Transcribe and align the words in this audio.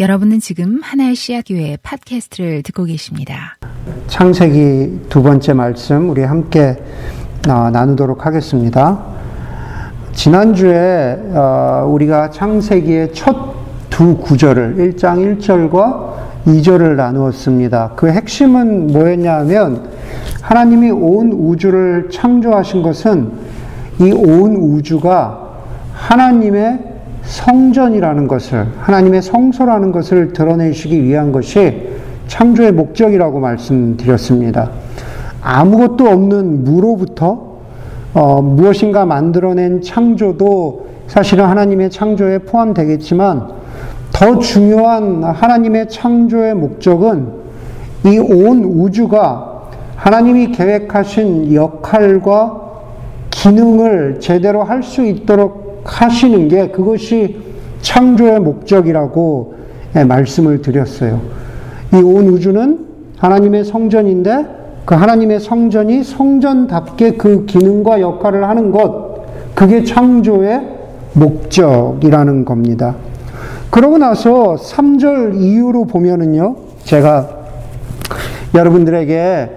여러분은 0.00 0.40
지금 0.40 0.80
하나의 0.82 1.14
씨앗교회 1.14 1.76
팟캐스트를 1.82 2.62
듣고 2.62 2.84
계십니다. 2.84 3.56
창세기 4.06 5.08
두 5.10 5.22
번째 5.22 5.52
말씀 5.52 6.08
우리 6.08 6.22
함께 6.22 6.76
어, 7.48 7.70
나누도록 7.70 8.24
하겠습니다. 8.24 9.04
지난주에 10.12 11.18
어, 11.34 11.86
우리가 11.90 12.30
창세기의 12.30 13.12
첫 13.14 13.52
두 13.92 14.16
구절을 14.16 14.76
1장 14.96 15.38
1절과 15.38 16.14
2절을 16.46 16.96
나누었습니다. 16.96 17.92
그 17.94 18.08
핵심은 18.10 18.86
뭐였냐 18.86 19.40
하면 19.40 19.90
하나님이 20.40 20.90
온 20.90 21.30
우주를 21.30 22.08
창조하신 22.10 22.82
것은 22.82 23.30
이 24.00 24.10
온 24.12 24.56
우주가 24.56 25.50
하나님의 25.92 26.91
성전이라는 27.22 28.28
것을, 28.28 28.66
하나님의 28.78 29.22
성소라는 29.22 29.92
것을 29.92 30.32
드러내시기 30.32 31.02
위한 31.04 31.32
것이 31.32 31.88
창조의 32.26 32.72
목적이라고 32.72 33.40
말씀드렸습니다. 33.40 34.70
아무것도 35.42 36.06
없는 36.06 36.64
무로부터 36.64 37.52
어, 38.14 38.42
무엇인가 38.42 39.06
만들어낸 39.06 39.80
창조도 39.80 40.86
사실은 41.06 41.46
하나님의 41.46 41.90
창조에 41.90 42.38
포함되겠지만 42.38 43.48
더 44.12 44.38
중요한 44.38 45.24
하나님의 45.24 45.88
창조의 45.88 46.54
목적은 46.54 47.42
이 48.04 48.18
온 48.18 48.64
우주가 48.64 49.62
하나님이 49.96 50.52
계획하신 50.52 51.54
역할과 51.54 52.60
기능을 53.30 54.18
제대로 54.20 54.62
할 54.64 54.82
수 54.82 55.04
있도록 55.06 55.61
하시는 55.84 56.48
게 56.48 56.68
그것이 56.68 57.36
창조의 57.80 58.40
목적이라고 58.40 59.54
예, 59.96 60.04
말씀을 60.04 60.62
드렸어요. 60.62 61.20
이 61.92 61.96
온 61.96 62.28
우주는 62.28 62.78
하나님의 63.18 63.64
성전인데 63.64 64.46
그 64.84 64.94
하나님의 64.94 65.40
성전이 65.40 66.02
성전답게 66.02 67.12
그 67.12 67.44
기능과 67.46 68.00
역할을 68.00 68.48
하는 68.48 68.72
것, 68.72 69.54
그게 69.54 69.84
창조의 69.84 70.60
목적이라는 71.12 72.44
겁니다. 72.44 72.96
그러고 73.70 73.98
나서 73.98 74.56
3절 74.56 75.40
이후로 75.40 75.84
보면은요, 75.84 76.56
제가 76.84 77.28
여러분들에게 78.54 79.50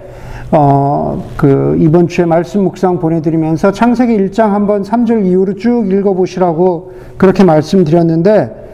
어, 0.52 1.24
그, 1.36 1.76
이번 1.80 2.06
주에 2.08 2.24
말씀 2.24 2.62
묵상 2.62 3.00
보내드리면서 3.00 3.72
창세기 3.72 4.16
1장 4.16 4.50
한번 4.50 4.82
3절 4.82 5.26
이후로 5.26 5.54
쭉 5.54 5.90
읽어보시라고 5.90 6.92
그렇게 7.18 7.42
말씀드렸는데, 7.42 8.64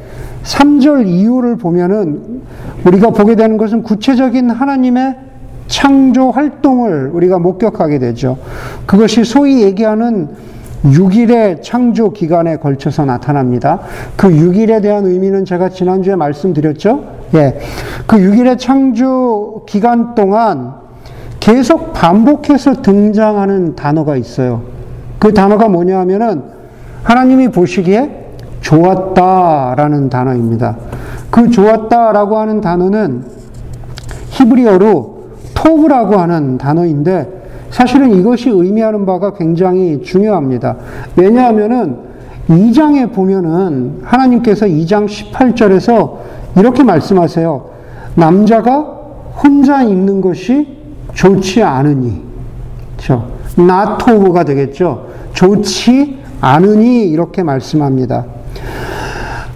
3절 0.42 1.06
이후를 1.06 1.56
보면은 1.56 2.42
우리가 2.84 3.10
보게 3.10 3.36
되는 3.36 3.56
것은 3.56 3.82
구체적인 3.82 4.50
하나님의 4.50 5.16
창조 5.68 6.30
활동을 6.30 7.10
우리가 7.14 7.38
목격하게 7.38 7.98
되죠. 7.98 8.36
그것이 8.84 9.24
소위 9.24 9.62
얘기하는 9.62 10.28
6일의 10.84 11.62
창조 11.62 12.12
기간에 12.12 12.56
걸쳐서 12.56 13.04
나타납니다. 13.04 13.80
그 14.16 14.28
6일에 14.28 14.82
대한 14.82 15.06
의미는 15.06 15.44
제가 15.44 15.68
지난주에 15.68 16.16
말씀드렸죠. 16.16 17.04
예. 17.34 17.58
그 18.06 18.16
6일의 18.16 18.58
창조 18.58 19.64
기간 19.66 20.14
동안 20.16 20.81
계속 21.42 21.92
반복해서 21.92 22.82
등장하는 22.82 23.74
단어가 23.74 24.14
있어요. 24.14 24.62
그 25.18 25.34
단어가 25.34 25.68
뭐냐 25.68 25.98
하면은 25.98 26.40
하나님이 27.02 27.48
보시기에 27.48 28.28
좋았다라는 28.60 30.08
단어입니다. 30.08 30.76
그 31.30 31.50
좋았다라고 31.50 32.38
하는 32.38 32.60
단어는 32.60 33.24
히브리어로 34.28 35.22
토브라고 35.52 36.14
하는 36.14 36.58
단어인데 36.58 37.42
사실은 37.70 38.12
이것이 38.12 38.48
의미하는 38.48 39.04
바가 39.04 39.34
굉장히 39.34 40.00
중요합니다. 40.00 40.76
왜냐하면은 41.16 41.96
2장에 42.48 43.12
보면은 43.12 44.02
하나님께서 44.04 44.66
2장 44.66 45.08
18절에서 45.08 46.18
이렇게 46.56 46.84
말씀하세요. 46.84 47.64
남자가 48.14 48.78
혼자 49.42 49.82
있는 49.82 50.20
것이 50.20 50.81
좋지 51.14 51.62
않으니. 51.62 52.22
그렇죠? 52.96 53.26
나토브가 53.56 54.44
되겠죠. 54.44 55.08
좋지 55.32 56.18
않으니 56.40 57.08
이렇게 57.08 57.42
말씀합니다. 57.42 58.26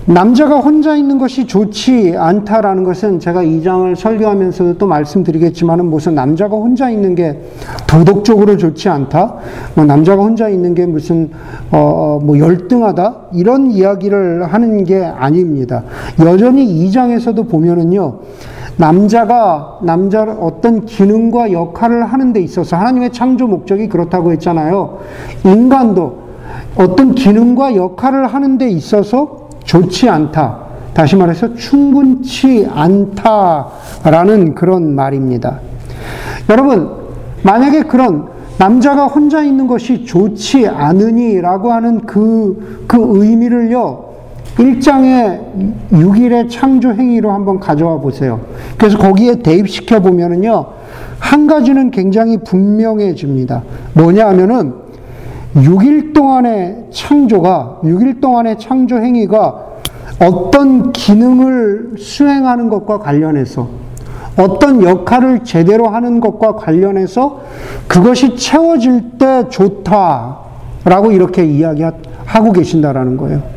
남자가 0.09 0.59
혼자 0.59 0.94
있는 0.94 1.19
것이 1.19 1.49
좋지 1.49 2.15
않다라는 2.17 2.84
것은 2.84 3.19
제가 3.19 3.43
이 3.43 3.61
장을 3.65 3.97
설교하면서도 3.97 4.78
또 4.78 4.87
말씀드리겠지만은 4.87 5.87
무슨 5.87 6.15
남자가 6.15 6.55
혼자 6.55 6.89
있는 6.89 7.17
게 7.17 7.41
도덕적으로 7.88 8.56
좋지 8.56 8.88
않다, 8.88 9.34
뭐 9.75 9.84
남자가 9.84 10.23
혼자 10.23 10.49
있는 10.49 10.77
게 10.77 10.87
무슨 10.87 11.31
어뭐 11.73 12.38
열등하다 12.38 13.17
이런 13.33 13.73
이야기를 13.73 14.44
하는 14.44 14.84
게 14.84 15.03
아닙니다. 15.03 15.83
여전히 16.21 16.65
이 16.65 16.93
장에서도 16.93 17.43
보면은요. 17.43 18.21
남자가 18.76 19.78
남자 19.82 20.22
어떤 20.22 20.84
기능과 20.84 21.53
역할을 21.53 22.04
하는 22.04 22.32
데 22.32 22.41
있어서 22.41 22.76
하나님의 22.76 23.12
창조 23.12 23.47
목적이 23.47 23.88
그렇다고 23.88 24.32
했잖아요. 24.32 24.98
인간도 25.44 26.26
어떤 26.76 27.14
기능과 27.14 27.75
역할을 27.75 28.26
하는 28.26 28.59
데 28.59 28.69
있어서 28.69 29.48
좋지 29.64 30.09
않다. 30.09 30.66
다시 30.92 31.16
말해서 31.16 31.54
충분치 31.54 32.66
않다라는 32.70 34.54
그런 34.54 34.94
말입니다. 34.94 35.60
여러분, 36.48 36.91
만약에 37.43 37.82
그런 37.82 38.28
남자가 38.58 39.06
혼자 39.06 39.43
있는 39.43 39.66
것이 39.66 40.04
좋지 40.04 40.66
않으니라고 40.66 41.72
하는 41.72 42.00
그, 42.06 42.84
그 42.87 42.97
의미를요, 42.98 44.06
1장의 44.56 45.41
6일의 45.93 46.50
창조 46.50 46.93
행위로 46.93 47.31
한번 47.31 47.61
가져와 47.61 48.00
보세요. 48.00 48.41
그래서 48.78 48.99
거기에 48.99 49.37
대입시켜 49.37 50.00
보면은요, 50.00 50.67
한 51.19 51.47
가지는 51.47 51.91
굉장히 51.91 52.39
분명해집니다. 52.39 53.62
뭐냐 53.94 54.28
하면은 54.28 54.75
6일 55.55 56.15
동안의 56.15 56.87
창조가, 56.91 57.81
6일 57.84 58.21
동안의 58.21 58.59
창조 58.59 58.97
행위가 58.97 59.67
어떤 60.21 60.93
기능을 60.93 61.97
수행하는 61.99 62.71
것과 62.71 62.99
관련해서 62.99 63.69
어떤 64.38 64.83
역할을 64.83 65.44
제대로 65.44 65.88
하는 65.88 66.21
것과 66.21 66.56
관련해서 66.56 67.41
그것이 67.88 68.37
채워질 68.37 69.19
때 69.19 69.49
좋다라고 69.49 71.12
이렇게 71.12 71.44
이야기하고 71.44 72.53
계신다라는 72.53 73.17
거예요. 73.17 73.56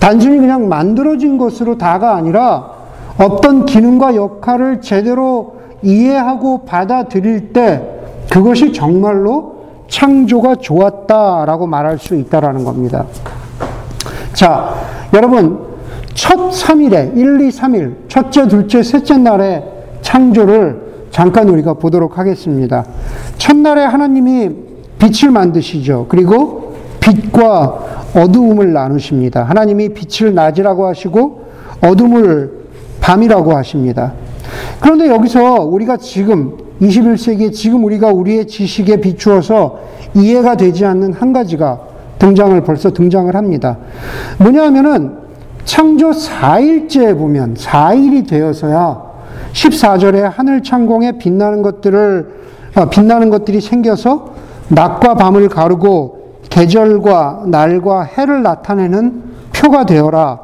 단순히 0.00 0.38
그냥 0.38 0.68
만들어진 0.68 1.38
것으로 1.38 1.78
다가 1.78 2.16
아니라 2.16 2.72
어떤 3.18 3.66
기능과 3.66 4.14
역할을 4.14 4.80
제대로 4.80 5.56
이해하고 5.82 6.64
받아들일 6.64 7.52
때 7.52 7.82
그것이 8.30 8.72
정말로 8.72 9.58
창조가 9.88 10.56
좋았다라고 10.56 11.66
말할 11.66 11.98
수 11.98 12.14
있다라는 12.14 12.64
겁니다. 12.64 13.06
자, 14.32 14.74
여러분, 15.14 15.66
첫 16.14 16.50
3일에, 16.50 17.16
1, 17.16 17.40
2, 17.40 17.48
3일, 17.48 17.94
첫째, 18.08 18.46
둘째, 18.48 18.82
셋째 18.82 19.16
날에 19.16 19.64
창조를 20.02 21.06
잠깐 21.10 21.48
우리가 21.48 21.74
보도록 21.74 22.18
하겠습니다. 22.18 22.84
첫날에 23.38 23.82
하나님이 23.82 24.50
빛을 24.98 25.30
만드시죠. 25.32 26.06
그리고 26.08 26.67
빛과 27.08 28.12
어두움을 28.14 28.72
나누십니다. 28.72 29.44
하나님이 29.44 29.90
빛을 29.90 30.34
낮이라고 30.34 30.86
하시고 30.86 31.44
어둠을 31.82 32.52
밤이라고 33.00 33.56
하십니다. 33.56 34.12
그런데 34.80 35.08
여기서 35.08 35.64
우리가 35.64 35.96
지금 35.96 36.56
21세기에 36.80 37.52
지금 37.52 37.84
우리가 37.84 38.08
우리의 38.08 38.46
지식에 38.46 39.00
비추어서 39.00 39.80
이해가 40.14 40.56
되지 40.56 40.84
않는 40.84 41.12
한 41.12 41.32
가지가 41.32 41.80
등장을 42.18 42.60
벌써 42.62 42.92
등장을 42.92 43.34
합니다. 43.34 43.78
뭐냐 44.38 44.64
하면은 44.64 45.18
창조 45.64 46.10
4일째에 46.10 47.16
보면 47.16 47.54
4일이 47.54 48.28
되어서야 48.28 49.08
14절에 49.52 50.20
하늘 50.22 50.62
창공에 50.62 51.18
빛나는 51.18 51.62
것들을 51.62 52.38
어, 52.76 52.88
빛나는 52.88 53.30
것들이 53.30 53.60
생겨서 53.60 54.34
낮과 54.68 55.14
밤을 55.14 55.48
가르고 55.48 56.17
계절과 56.58 57.44
날과 57.46 58.02
해를 58.02 58.42
나타내는 58.42 59.22
표가 59.52 59.86
되어라. 59.86 60.40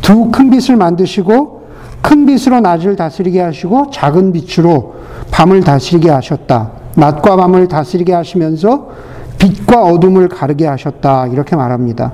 두 0.00 0.30
큰 0.30 0.50
빛을 0.50 0.76
만드시고 0.76 1.62
큰 2.00 2.26
빛으로 2.26 2.60
낮을 2.60 2.94
다스리게 2.94 3.40
하시고 3.40 3.90
작은 3.90 4.32
빛으로 4.32 4.94
밤을 5.32 5.62
다스리게 5.62 6.10
하셨다. 6.10 6.70
낮과 6.94 7.36
밤을 7.36 7.66
다스리게 7.66 8.12
하시면서 8.14 8.90
빛과 9.38 9.82
어둠을 9.82 10.28
가르게 10.28 10.64
하셨다. 10.66 11.26
이렇게 11.26 11.56
말합니다. 11.56 12.12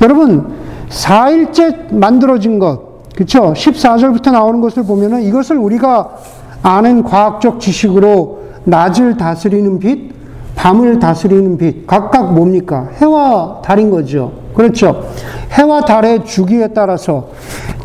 여러분, 0.00 0.48
4일째 0.88 1.94
만들어진 1.94 2.58
것, 2.58 3.10
그쵸? 3.14 3.52
14절부터 3.54 4.32
나오는 4.32 4.60
것을 4.62 4.84
보면은 4.84 5.22
이것을 5.22 5.56
우리가 5.56 6.16
아는 6.62 7.02
과학적 7.02 7.60
지식으로 7.60 8.40
낮을 8.64 9.16
다스리는 9.16 9.78
빛, 9.78 10.19
밤을 10.60 10.98
다스리는 10.98 11.56
빛, 11.56 11.86
각각 11.86 12.34
뭡니까? 12.34 12.90
해와 13.00 13.62
달인 13.64 13.88
거죠. 13.90 14.32
그렇죠. 14.54 15.06
해와 15.52 15.86
달의 15.86 16.26
주기에 16.26 16.68
따라서 16.68 17.28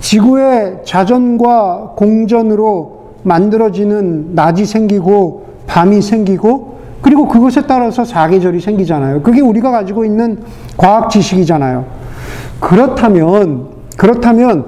지구의 0.01 0.79
자전과 0.83 1.93
공전으로 1.95 3.13
만들어지는 3.23 4.35
낮이 4.35 4.65
생기고 4.65 5.45
밤이 5.67 6.01
생기고 6.01 6.75
그리고 7.01 7.29
그것에 7.29 7.61
따라서 7.65 8.03
사계절이 8.03 8.59
생기잖아요. 8.59 9.21
그게 9.21 9.39
우리가 9.39 9.71
가지고 9.71 10.03
있는 10.03 10.39
과학 10.75 11.09
지식이잖아요. 11.09 11.85
그렇다면, 12.59 13.67
그렇다면 13.95 14.65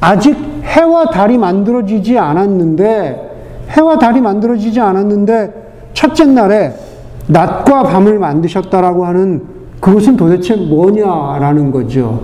아직 0.00 0.36
해와 0.62 1.06
달이 1.06 1.36
만들어지지 1.36 2.16
않았는데, 2.16 3.66
해와 3.70 3.98
달이 3.98 4.20
만들어지지 4.20 4.78
않았는데, 4.78 5.52
첫째 5.94 6.26
날에 6.26 6.89
낮과 7.30 7.84
밤을 7.84 8.18
만드셨다라고 8.18 9.06
하는 9.06 9.42
그것은 9.80 10.16
도대체 10.16 10.56
뭐냐라는 10.56 11.70
거죠. 11.70 12.20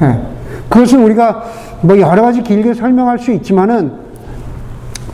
네. 0.00 0.20
그것은 0.68 1.02
우리가 1.02 1.42
뭐 1.82 1.98
여러 1.98 2.22
가지 2.22 2.42
길게 2.42 2.74
설명할 2.74 3.18
수 3.18 3.32
있지만은 3.32 3.92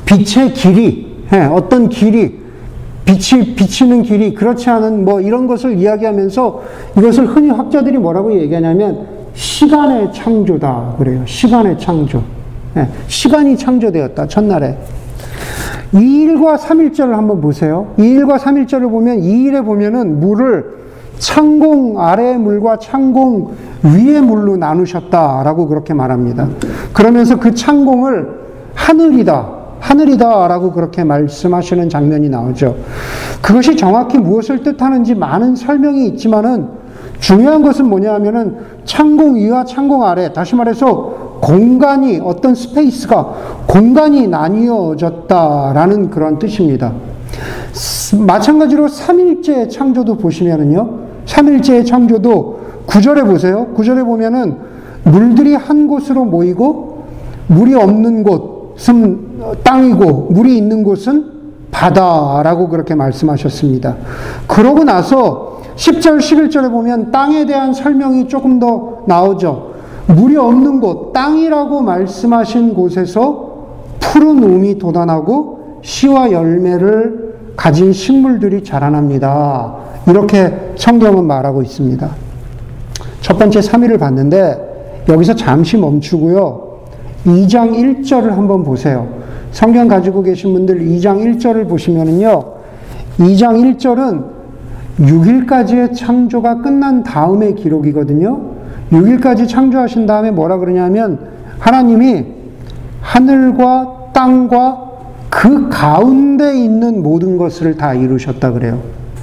빛의 0.05 0.53
길이, 0.53 1.25
네. 1.31 1.45
어떤 1.47 1.89
길이, 1.89 2.47
빛이 3.05 3.55
비치는 3.55 4.03
길이 4.03 4.35
그렇지 4.35 4.69
않은 4.69 5.05
뭐 5.05 5.21
이런 5.21 5.47
것을 5.47 5.79
이야기하면서 5.79 6.63
이것을 6.99 7.27
흔히 7.27 7.51
학자들이 7.51 7.99
뭐라고 7.99 8.35
얘기하냐면 8.35 9.07
시간의 9.33 10.13
창조다 10.13 10.95
그래요. 10.99 11.23
시간의 11.25 11.79
창조. 11.79 12.23
네. 12.75 12.89
시간이 13.07 13.57
창조되었다 13.57 14.27
첫날에. 14.27 14.77
2일과 15.93 16.59
3일절을 16.59 17.11
한번 17.11 17.41
보세요. 17.41 17.89
2일과 17.99 18.39
3일절을 18.39 18.91
보면 18.91 19.21
2일에 19.21 19.65
보면은 19.65 20.21
물을 20.21 20.77
창공 21.19 22.01
아래의 22.01 22.39
물과 22.39 22.79
창공 22.79 23.53
위의 23.83 24.21
물로 24.21 24.57
나누셨다라고 24.57 25.69
그렇게 25.69 25.95
말합니다. 25.95 26.49
그러면서 26.93 27.39
그 27.39 27.55
창공을 27.55 28.47
하늘이다. 28.75 29.57
하늘이다라고 29.81 30.73
그렇게 30.73 31.05
말씀하시는 31.05 31.89
장면이 31.89 32.29
나오죠. 32.29 32.77
그것이 33.41 33.77
정확히 33.77 34.19
무엇을 34.19 34.63
뜻하는지 34.63 35.15
많은 35.15 35.55
설명이 35.55 36.07
있지만은 36.09 36.69
중요한 37.21 37.63
것은 37.63 37.89
뭐냐 37.89 38.15
하면은 38.15 38.59
창공 38.85 39.37
위와 39.37 39.65
창공 39.65 40.05
아래, 40.05 40.33
다시 40.33 40.55
말해서 40.55 41.16
공간이, 41.41 42.21
어떤 42.23 42.55
space가 42.55 43.35
공간이 43.67 44.27
나뉘어졌다라는 44.29 46.11
그런 46.11 46.39
뜻입니다. 46.39 46.93
마찬가지로 48.19 48.87
3일째 48.87 49.71
창조도 49.71 50.17
보시면은요, 50.17 50.99
3일째 51.27 51.85
창조도 51.87 52.61
구절에 52.87 53.23
보세요. 53.23 53.67
구절에 53.75 54.03
보면은 54.05 54.57
물들이 55.05 55.55
한 55.55 55.87
곳으로 55.87 56.25
모이고 56.25 57.05
물이 57.49 57.75
없는 57.75 58.23
곳은 58.25 59.41
땅이고 59.63 60.29
물이 60.31 60.57
있는 60.57 60.83
곳은 60.83 61.33
바다라고 61.71 62.69
그렇게 62.69 62.95
말씀하셨습니다. 62.95 63.97
그러고 64.47 64.85
나서 64.85 65.61
10절, 65.77 66.19
11절에 66.19 66.71
보면 66.71 67.13
땅에 67.13 67.45
대한 67.45 67.75
설명이 67.75 68.29
조금 68.29 68.59
더 68.59 69.03
나오죠. 69.07 69.76
물이 70.07 70.37
없는 70.37 70.81
곳, 70.81 71.13
땅이라고 71.13 71.83
말씀하신 71.83 72.75
곳에서 72.75 73.57
푸른 73.99 74.43
움이 74.43 74.79
돋아나고 74.79 75.81
씨와 75.83 76.31
열매를 76.31 77.55
가진 77.57 77.93
식물들이 77.93 78.63
자라납니다. 78.63 79.77
이렇게 80.07 80.73
성경은 80.77 81.25
말하고 81.25 81.63
있습니다. 81.63 82.09
첫 83.21 83.39
번째 83.39 83.61
3일을 83.61 83.99
봤는데 83.99 85.05
여기서 85.09 85.35
잠시 85.35 85.77
멈추고요. 85.77 86.67
2장 87.25 87.73
1절을 87.73 88.31
한번 88.31 88.63
보세요. 88.63 89.09
성경 89.51 89.89
가지고 89.89 90.23
계신 90.23 90.53
분들 90.53 90.81
2장 90.81 91.19
1절을 91.19 91.69
보시면은요. 91.69 92.45
2장 93.19 93.77
1절은 93.79 94.25
6일까지의 95.01 95.95
창조가 95.95 96.63
끝난 96.63 97.03
다음의 97.03 97.57
기록이거든요. 97.57 98.56
6일까지 98.93 99.49
창조하신 99.49 100.07
다음에 100.07 100.31
뭐라 100.31 100.59
그러냐면 100.59 101.19
하나님이 101.59 102.25
하늘과 103.01 104.11
땅과 104.13 104.87
그 105.29 105.69
가운데 105.69 106.57
있는 106.57 107.03
모든 107.03 107.37
것을 107.37 107.77
다 107.77 107.95
이루셨다 107.95 108.53
그래요. 108.53 108.81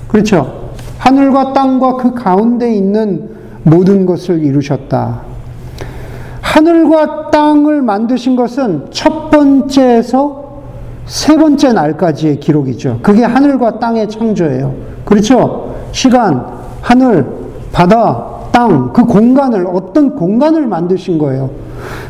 그렇죠? 0.08 0.72
하늘과 1.00 1.54
땅과 1.54 1.98
그 1.98 2.14
가운데 2.14 2.74
있는 2.74 3.30
모든 3.64 4.06
것을 4.06 4.44
이루셨다. 4.44 5.22
하늘과 6.42 7.32
땅을 7.32 7.82
만드신 7.82 8.36
것은 8.36 8.88
첫 8.92 9.32
번째에서 9.32 10.44
세 11.06 11.36
번째 11.36 11.74
날까지의 11.74 12.40
기록이죠. 12.40 13.00
그게 13.02 13.24
하늘과 13.24 13.80
땅의 13.80 14.10
창조예요. 14.10 14.74
그렇죠? 15.04 15.76
시간, 15.92 16.46
하늘, 16.82 17.26
바다, 17.72 18.33
땅, 18.54 18.94
그 18.94 19.04
공간을, 19.04 19.66
어떤 19.68 20.16
공간을 20.16 20.68
만드신 20.68 21.18
거예요. 21.18 21.50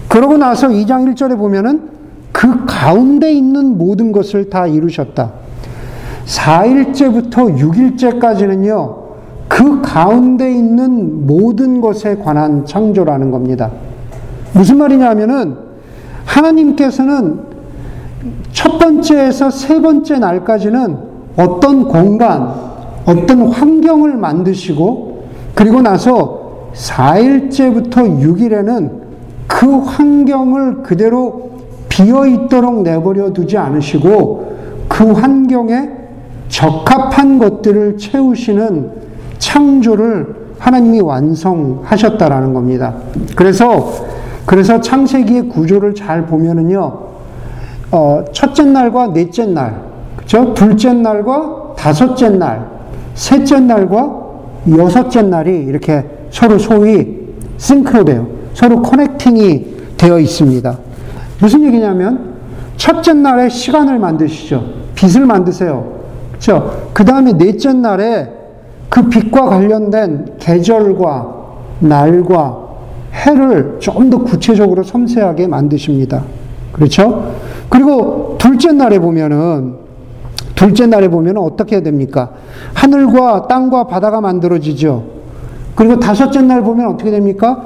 그러고 0.10 0.38
나서 0.38 0.68
2장 0.68 1.12
1절에 1.16 1.38
보면은 1.38 1.90
그 2.34 2.66
가운데 2.66 3.32
있는 3.32 3.78
모든 3.78 4.12
것을 4.12 4.50
다 4.50 4.68
이루셨다. 4.68 5.32
4일째부터 6.26 7.58
6일째까지는요, 7.58 8.96
그 9.48 9.82
가운데 9.82 10.52
있는 10.52 11.26
모든 11.26 11.80
것에 11.80 12.18
관한 12.18 12.66
창조라는 12.66 13.32
겁니다. 13.32 13.72
무슨 14.54 14.78
말이냐 14.80 15.10
하면은 15.12 15.56
하나님께서는 16.26 17.40
첫 18.52 18.80
번째에서 18.80 19.50
세 19.50 19.82
번째 19.82 20.20
날까지는 20.20 20.98
어떤 21.38 21.88
공간, 21.88 22.54
어떤 23.06 23.48
환경을 23.48 24.18
만드시고 24.18 25.13
그리고 25.54 25.82
나서 25.82 26.70
4일째부터 26.74 27.92
6일에는 27.92 29.04
그 29.48 29.78
환경을 29.80 30.84
그대로 30.84 31.52
비어 31.90 32.26
있도록 32.26 32.82
내버려 32.82 33.32
두지 33.34 33.58
않으시고 33.58 34.54
그 34.88 35.12
환경에 35.12 35.92
적합한 36.50 37.40
것들을 37.40 37.98
채우시는 37.98 38.92
창조를 39.38 40.44
하나님이 40.58 41.02
완성하셨다라는 41.02 42.54
겁니다. 42.54 42.96
그래서 43.36 43.92
그래서 44.46 44.82
창세기의 44.82 45.50
구조를 45.50 45.96
잘 45.96 46.26
보면은요, 46.26 47.00
어, 47.92 48.26
첫째 48.34 48.64
날과 48.64 49.14
넷째 49.14 49.46
날, 49.46 49.82
그죠? 50.18 50.54
둘째 50.54 50.94
날과 50.94 51.74
다섯째 51.78 52.30
날, 52.30 52.68
셋째 53.14 53.60
날과 53.60 54.23
여섯째 54.78 55.22
날이 55.22 55.64
이렇게 55.66 56.06
서로 56.32 56.58
소위 56.58 57.24
싱크로돼요. 57.58 58.28
서로 58.54 58.82
커넥팅이 58.82 59.74
되어 59.98 60.20
있습니다. 60.20 60.78
무슨 61.40 61.64
얘기냐면, 61.66 62.34
첫째 62.78 63.14
날에 63.14 63.50
시간을 63.50 64.00
만드시죠. 64.00 64.64
빛을 64.96 65.26
만드세요. 65.26 66.02
그죠? 66.34 66.90
그 66.94 67.04
다음에 67.06 67.34
넷째 67.34 67.74
날에 67.74 68.30
그 68.90 69.10
빛과 69.10 69.46
관련된 69.46 70.36
계절과 70.40 71.36
날과 71.80 72.60
해를 73.14 73.78
좀 73.80 74.10
더 74.10 74.24
구체적으로 74.24 74.84
섬세하게 74.84 75.48
만드십니다. 75.48 76.24
그렇죠? 76.72 77.36
그리고 77.70 78.36
둘째 78.40 78.72
날에 78.72 79.00
보면은 79.00 79.76
둘째 80.64 80.86
날에 80.86 81.10
보면 81.10 81.38
어떻게 81.38 81.84
됩니까? 81.84 82.30
하늘과 82.74 83.50
땅과 83.50 83.88
바다가 83.88 84.22
만들어지죠. 84.22 85.04
그리고 85.76 86.00
다섯째 86.00 86.42
날 86.42 86.64
보면 86.64 86.88
어떻게 86.88 87.12
됩니까? 87.12 87.66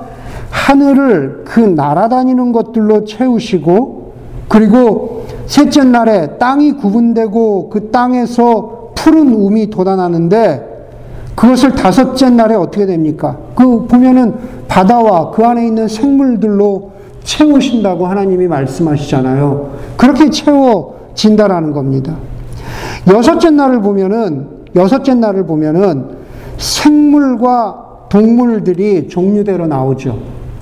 하늘을 0.50 1.44
그 1.46 1.60
날아다니는 1.60 2.52
것들로 2.52 3.06
채우시고 3.06 4.14
그리고 4.48 5.28
셋째 5.46 5.84
날에 5.84 6.38
땅이 6.40 6.72
구분되고 6.78 7.70
그 7.70 7.92
땅에서 7.92 8.94
푸른 8.96 9.32
움이 9.32 9.70
돋아나는데 9.70 10.96
그것을 11.36 11.76
다섯째 11.76 12.32
날에 12.32 12.56
어떻게 12.56 12.88
됩니까? 12.88 13.38
그 13.54 13.86
보면은 13.86 14.34
바다와 14.68 15.30
그 15.30 15.46
안에 15.46 15.68
있는 15.68 15.88
생물들로 15.88 16.94
채우신다고 17.24 18.08
하나님이 18.08 18.48
말씀하시잖아요. 18.48 19.70
그렇게 19.98 20.32
채워진다라는 20.32 21.74
겁니다. 21.74 22.16
여섯째 23.08 23.50
날을 23.50 23.82
보면은, 23.82 24.48
여섯째 24.76 25.14
날을 25.14 25.46
보면은 25.46 26.06
생물과 26.58 28.08
동물들이 28.10 29.08
종류대로 29.08 29.68
나오죠. 29.68 30.18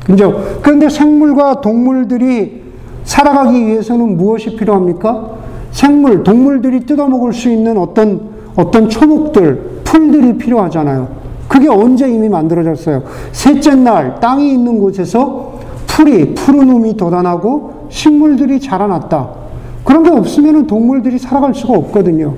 그죠? 0.06 0.60
그런데 0.62 0.90
생물과 0.90 1.62
동물들이 1.62 2.64
살아가기 3.04 3.66
위해서는 3.66 4.18
무엇이 4.18 4.56
필요합니까? 4.56 5.36
생물, 5.72 6.24
동물들이 6.24 6.86
뜯어먹을 6.86 7.34
수 7.34 7.50
있는 7.50 7.78
어떤, 7.78 8.30
어떤 8.56 8.90
초목들, 8.90 9.82
풀들이 9.84 10.38
필요하잖아요. 10.38 11.08
그게 11.48 11.68
언제 11.70 12.10
이미 12.10 12.30
만들어졌어요? 12.30 13.04
셋째 13.32 13.76
날, 13.76 14.20
땅이 14.20 14.52
있는 14.52 14.80
곳에서 14.80 15.60
풀이, 15.88 16.34
푸른 16.34 16.70
움이 16.70 16.98
돋아나고 16.98 17.88
식물들이 17.90 18.60
자라났다. 18.60 19.45
그런 19.86 20.04
게 20.04 20.10
없으면 20.10 20.68
동물들이 20.68 21.18
살아갈 21.18 21.54
수가 21.54 21.78
없거든요. 21.78 22.34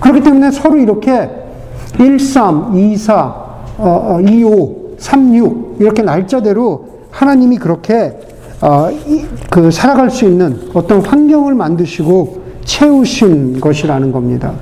그렇기 0.00 0.22
때문에 0.22 0.50
서로 0.52 0.78
이렇게 0.78 1.28
13, 1.98 2.74
24, 2.74 3.44
어, 3.78 4.18
25, 4.22 4.94
36 4.98 5.76
이렇게 5.80 6.02
날짜대로 6.02 6.86
하나님이 7.10 7.58
그렇게 7.58 8.18
어, 8.60 8.88
그 9.50 9.72
살아갈 9.72 10.10
수 10.10 10.24
있는 10.24 10.70
어떤 10.72 11.04
환경을 11.04 11.54
만드시고 11.54 12.40
채우신 12.64 13.60
것이라는 13.60 14.12
겁니다. 14.12 14.52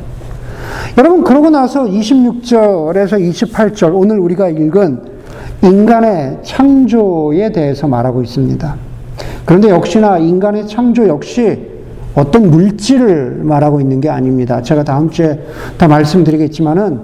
여러분 0.97 1.23
그러고 1.23 1.51
나서 1.51 1.85
26절에서 1.85 3.21
28절 3.21 3.93
오늘 3.95 4.19
우리가 4.19 4.49
읽은 4.49 5.03
인간의 5.63 6.39
창조에 6.43 7.53
대해서 7.53 7.87
말하고 7.87 8.23
있습니다. 8.23 8.77
그런데 9.45 9.69
역시나 9.69 10.19
인간의 10.19 10.67
창조 10.67 11.07
역시 11.07 11.80
어떤 12.21 12.51
물질을 12.51 13.41
말하고 13.43 13.81
있는 13.81 14.01
게 14.01 14.11
아닙니다. 14.11 14.61
제가 14.61 14.85
다음 14.85 15.11
주에 15.11 15.41
더 15.79 15.89
말씀드리겠지만은 15.89 17.01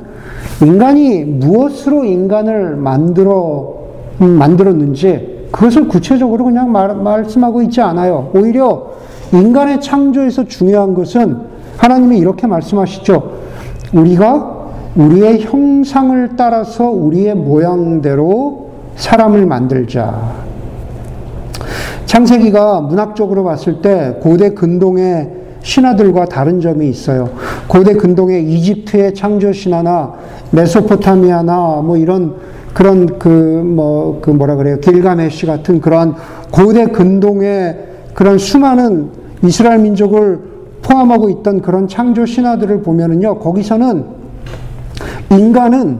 인간이 0.63 1.25
무엇으로 1.25 2.05
인간을 2.05 2.77
만들어 2.77 3.87
음, 4.21 4.31
만들었는지 4.31 5.47
그것을 5.51 5.89
구체적으로 5.89 6.45
그냥 6.45 6.71
말, 6.71 6.95
말씀하고 6.95 7.63
있지 7.63 7.81
않아요. 7.81 8.31
오히려 8.35 8.91
인간의 9.33 9.81
창조에서 9.81 10.45
중요한 10.45 10.95
것은 10.95 11.39
하나님이 11.79 12.19
이렇게 12.19 12.47
말씀하시죠. 12.47 13.33
우리가 13.93 14.57
우리의 14.97 15.43
형상을 15.43 16.37
따라서 16.37 16.91
우리의 16.91 17.35
모양대로 17.35 18.71
사람을 18.97 19.47
만들자. 19.47 20.47
창세기가 22.07 22.81
문학적으로 22.83 23.45
봤을 23.45 23.83
때 23.83 24.17
고대 24.21 24.51
근동의 24.51 25.31
신화들과 25.63 26.27
다른 26.27 26.61
점이 26.61 26.89
있어요. 26.89 27.29
고대 27.67 27.95
근동의 27.95 28.45
이집트의 28.45 29.15
창조 29.15 29.53
신화나 29.53 30.15
메소포타미아나 30.53 31.83
뭐 31.85 31.97
이런 31.97 32.37
그런 32.73 33.19
그 33.19 33.29
뭐그 33.29 34.21
그 34.21 34.31
뭐라 34.31 34.55
그래요 34.57 34.79
길가메시 34.79 35.47
같은 35.47 35.81
그러한 35.81 36.15
고대 36.51 36.87
근동의 36.87 37.79
그런 38.15 38.39
수많은 38.39 39.11
이스라엘 39.43 39.81
민족을 39.81 40.41
포함하고 40.83 41.29
있던 41.31 41.63
그런 41.63 41.89
창조 41.89 42.25
신화들을 42.27 42.83
보면은요 42.83 43.41
거기서는 43.41 44.05
인간은 45.31 45.99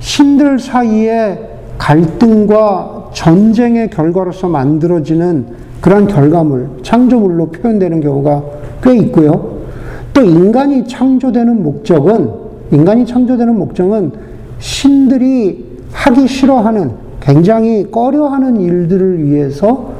신들 0.00 0.58
사이에 0.58 1.38
갈등과 1.76 3.01
전쟁의 3.12 3.90
결과로서 3.90 4.48
만들어지는 4.48 5.46
그런 5.80 6.06
결과물, 6.06 6.68
창조물로 6.82 7.46
표현되는 7.50 8.00
경우가 8.00 8.44
꽤 8.82 8.96
있고요. 8.98 9.58
또 10.14 10.22
인간이 10.22 10.86
창조되는 10.86 11.62
목적은, 11.62 12.30
인간이 12.70 13.04
창조되는 13.06 13.58
목적은 13.58 14.12
신들이 14.58 15.64
하기 15.92 16.26
싫어하는, 16.26 16.90
굉장히 17.20 17.90
꺼려하는 17.90 18.60
일들을 18.60 19.24
위해서 19.24 19.92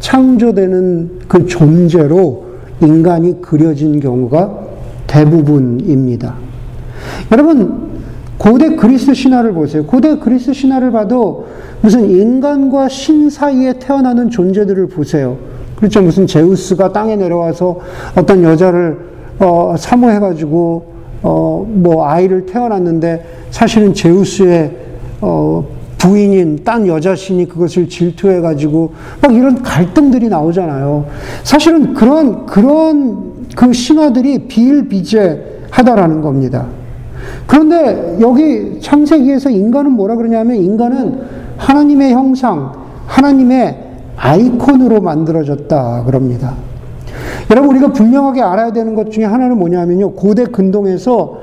창조되는 0.00 1.10
그 1.28 1.46
존재로 1.46 2.46
인간이 2.80 3.40
그려진 3.40 3.98
경우가 4.00 4.58
대부분입니다. 5.06 6.34
여러분, 7.32 7.88
고대 8.38 8.76
그리스 8.76 9.14
신화를 9.14 9.52
보세요. 9.52 9.84
고대 9.84 10.16
그리스 10.18 10.52
신화를 10.52 10.92
봐도 10.92 11.46
무슨 11.80 12.10
인간과 12.10 12.88
신 12.88 13.30
사이에 13.30 13.74
태어나는 13.78 14.30
존재들을 14.30 14.88
보세요. 14.88 15.36
그렇죠. 15.76 16.02
무슨 16.02 16.26
제우스가 16.26 16.92
땅에 16.92 17.14
내려와서 17.16 17.78
어떤 18.16 18.42
여자를 18.42 18.98
어, 19.38 19.74
사모해가지고 19.78 20.98
어, 21.22 21.66
뭐 21.68 22.06
아이를 22.06 22.46
태어났는데 22.46 23.24
사실은 23.50 23.94
제우스의 23.94 24.76
어, 25.20 25.64
부인인 25.98 26.64
딴 26.64 26.86
여자신이 26.86 27.48
그것을 27.48 27.88
질투해가지고 27.88 28.92
막 29.20 29.34
이런 29.34 29.62
갈등들이 29.62 30.28
나오잖아요. 30.28 31.06
사실은 31.42 31.94
그런 31.94 32.46
그런 32.46 33.46
그 33.54 33.72
신화들이 33.72 34.46
비일비재하다라는 34.46 36.20
겁니다. 36.22 36.66
그런데 37.46 38.18
여기 38.20 38.80
창세기에서 38.80 39.50
인간은 39.50 39.92
뭐라 39.92 40.14
그러냐면 40.16 40.56
인간은 40.56 41.37
하나님의 41.58 42.12
형상, 42.12 42.72
하나님의 43.06 43.88
아이콘으로 44.16 45.00
만들어졌다 45.00 46.04
그럽니다. 46.04 46.54
여러분 47.50 47.70
우리가 47.70 47.92
분명하게 47.92 48.42
알아야 48.42 48.72
되는 48.72 48.94
것 48.94 49.10
중에 49.10 49.24
하나는 49.24 49.58
뭐냐면요. 49.58 50.12
고대 50.12 50.44
근동에서 50.44 51.38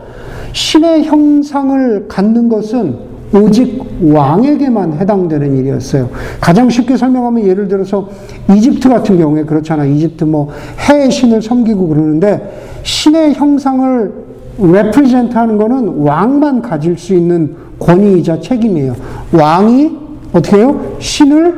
신의 0.53 1.03
형상을 1.05 2.07
갖는 2.07 2.50
것은 2.50 3.15
오직 3.34 3.84
왕에게만 4.01 4.93
해당되는 4.93 5.57
일이었어요. 5.57 6.10
가장 6.39 6.69
쉽게 6.69 6.95
설명하면 6.95 7.45
예를 7.45 7.67
들어서 7.67 8.07
이집트 8.50 8.88
같은 8.88 9.17
경우에 9.17 9.43
그렇잖아. 9.43 9.84
이집트 9.84 10.24
뭐 10.24 10.50
해의 10.88 11.12
신을 11.12 11.41
섬기고 11.41 11.88
그러는데 11.88 12.81
신의 12.84 13.34
형상을 13.34 14.25
represent 14.58 15.36
하는 15.36 15.57
거는 15.57 15.98
왕만 15.98 16.62
가질 16.62 16.98
수 16.98 17.13
있는 17.13 17.55
권위이자 17.79 18.39
책임이에요. 18.39 18.95
왕이 19.34 20.04
어떻게 20.36 20.58
해요? 20.58 20.98
신을 21.00 21.56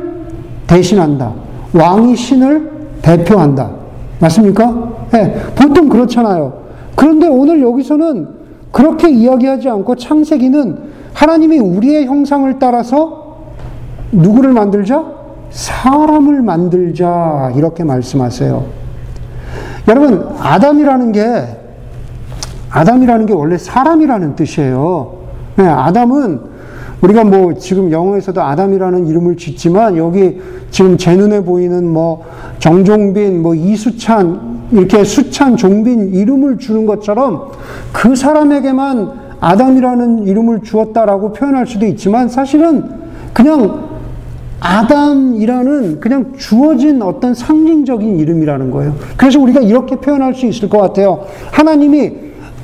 대신한다. 0.68 1.32
왕이 1.72 2.14
신을 2.14 2.70
대표한다. 3.02 3.70
맞습니까? 4.20 4.88
네, 5.10 5.34
보통 5.56 5.88
그렇잖아요. 5.88 6.52
그런데 6.94 7.26
오늘 7.26 7.60
여기서는 7.60 8.28
그렇게 8.70 9.10
이야기하지 9.10 9.68
않고 9.68 9.96
창세기는 9.96 10.78
하나님이 11.12 11.58
우리의 11.58 12.06
형상을 12.06 12.58
따라서 12.60 13.36
누구를 14.12 14.52
만들자? 14.52 15.04
사람을 15.50 16.42
만들자. 16.42 17.52
이렇게 17.56 17.82
말씀하세요. 17.82 18.64
여러분, 19.88 20.28
아담이라는 20.38 21.12
게, 21.12 21.44
아담이라는 22.70 23.26
게 23.26 23.32
원래 23.32 23.56
사람이라는 23.58 24.36
뜻이에요. 24.36 25.18
네, 25.56 25.66
아담은 25.66 26.47
우리가 27.00 27.24
뭐 27.24 27.54
지금 27.54 27.92
영어에서도 27.92 28.40
아담이라는 28.40 29.06
이름을 29.06 29.36
짓지만 29.36 29.96
여기 29.96 30.40
지금 30.70 30.96
제 30.96 31.14
눈에 31.14 31.42
보이는 31.42 31.86
뭐 31.86 32.24
정종빈, 32.58 33.42
뭐 33.42 33.54
이수찬 33.54 34.68
이렇게 34.72 35.04
수찬, 35.04 35.56
종빈 35.56 36.14
이름을 36.14 36.58
주는 36.58 36.86
것처럼 36.86 37.52
그 37.92 38.16
사람에게만 38.16 39.28
아담이라는 39.40 40.26
이름을 40.26 40.62
주었다라고 40.62 41.32
표현할 41.32 41.66
수도 41.66 41.86
있지만 41.86 42.28
사실은 42.28 42.84
그냥 43.32 43.88
아담이라는 44.60 46.00
그냥 46.00 46.32
주어진 46.36 47.00
어떤 47.02 47.32
상징적인 47.32 48.18
이름이라는 48.18 48.72
거예요. 48.72 48.94
그래서 49.16 49.38
우리가 49.38 49.60
이렇게 49.60 49.96
표현할 49.96 50.34
수 50.34 50.46
있을 50.46 50.68
것 50.68 50.78
같아요. 50.78 51.24
하나님이 51.52 52.12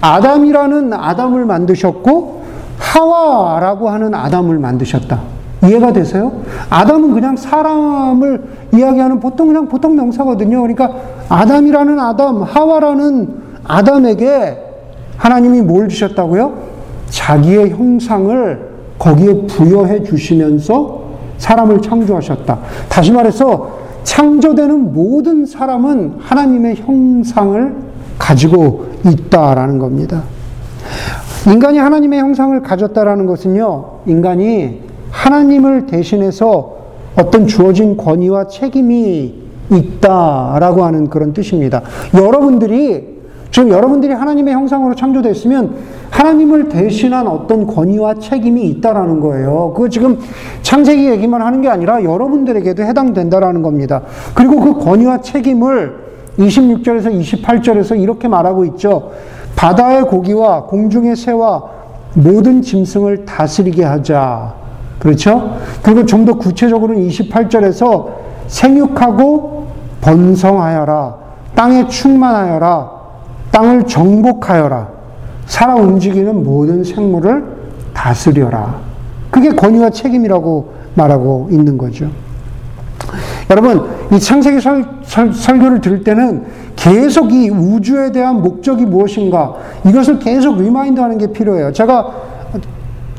아담이라는 0.01 0.93
아담을 0.93 1.45
만드셨고 1.45 2.44
하와라고 2.79 3.89
하는 3.91 4.15
아담을 4.15 4.59
만드셨다. 4.59 5.21
이해가 5.65 5.93
되세요? 5.93 6.33
아담은 6.69 7.13
그냥 7.15 7.37
사람을 7.37 8.43
이야기하는 8.75 9.21
보통 9.21 9.49
그냥 9.49 9.69
보통 9.69 9.97
명사거든요. 9.97 10.61
그러니까 10.61 10.93
아담이라는 11.29 11.99
아담, 11.99 12.43
하와라는 12.43 13.29
아담에게 13.65 14.59
하나님이 15.17 15.63
뭘 15.63 15.89
주셨다고요? 15.89 16.53
자기의 17.09 17.71
형상을 17.71 18.75
거기에 18.99 19.47
부여해 19.47 20.05
주시면서 20.05 21.03
사람을 21.39 21.81
창조하셨다. 21.83 22.59
다시 22.89 23.13
말해서 23.13 23.79
창조되는 24.05 24.93
모든 24.93 25.47
사람은 25.47 26.17
하나님의 26.21 26.77
형상을 26.77 27.75
가지고 28.19 28.87
있다라는 29.05 29.79
겁니다. 29.79 30.23
인간이 31.47 31.79
하나님의 31.79 32.21
형상을 32.21 32.61
가졌다라는 32.63 33.27
것은요, 33.27 33.85
인간이 34.07 34.81
하나님을 35.11 35.87
대신해서 35.87 36.77
어떤 37.17 37.47
주어진 37.47 37.97
권위와 37.97 38.49
책임이 38.49 39.35
있다라고 39.71 40.85
하는 40.85 41.09
그런 41.09 41.33
뜻입니다. 41.33 41.83
여러분들이 42.15 43.15
지금 43.51 43.69
여러분들이 43.69 44.13
하나님의 44.13 44.53
형상으로 44.53 44.97
창조됐으면 44.97 45.77
하나님을 46.11 46.69
대신한 46.69 47.29
어떤 47.29 47.69
권위와 47.69 48.15
책임이 48.15 48.67
있다라는 48.67 49.21
거예요. 49.21 49.73
그거 49.77 49.89
지금 49.89 50.19
창세기 50.63 51.09
얘기만 51.11 51.41
하는 51.41 51.61
게 51.61 51.69
아니라 51.69 52.03
여러분들에게도 52.03 52.83
해당된다라는 52.83 53.63
겁니다. 53.63 54.03
그리고 54.35 54.61
그 54.61 54.85
권위와 54.85 55.21
책임을 55.21 56.05
26절에서 56.37 57.13
28절에서 57.13 58.01
이렇게 58.01 58.27
말하고 58.27 58.65
있죠. 58.65 59.13
바다의 59.57 60.05
고기와 60.05 60.65
공중의 60.65 61.17
새와 61.17 61.63
모든 62.15 62.63
짐승을 62.63 63.25
다스리게 63.25 63.85
하자. 63.85 64.55
그렇죠? 64.99 65.57
그리고 65.83 66.07
좀 66.07 66.25
더 66.25 66.35
구체적으로는 66.35 67.07
28절에서 67.09 68.07
생육하고 68.47 69.67
번성하여라. 70.01 71.15
땅에 71.55 71.87
충만하여라. 71.89 72.91
땅을 73.51 73.87
정복하여라. 73.87 74.89
살아 75.47 75.75
움직이는 75.75 76.43
모든 76.43 76.83
생물을 76.83 77.45
다스려라. 77.93 78.77
그게 79.31 79.51
권위와 79.51 79.91
책임이라고 79.91 80.73
말하고 80.95 81.49
있는 81.51 81.77
거죠. 81.77 82.09
여러분, 83.51 83.89
이 84.13 84.19
창세기 84.19 84.61
설, 84.61 84.85
설, 85.03 85.33
설교를 85.33 85.81
들을 85.81 86.03
때는 86.03 86.47
계속 86.77 87.33
이 87.33 87.51
우주에 87.51 88.13
대한 88.13 88.43
목적이 88.43 88.87
무엇인가, 88.87 89.55
이것을 89.87 90.19
계속 90.19 90.59
remind 90.59 91.01
하는 91.01 91.19
게 91.19 91.29
필요해요. 91.29 91.73
제가 91.73 92.11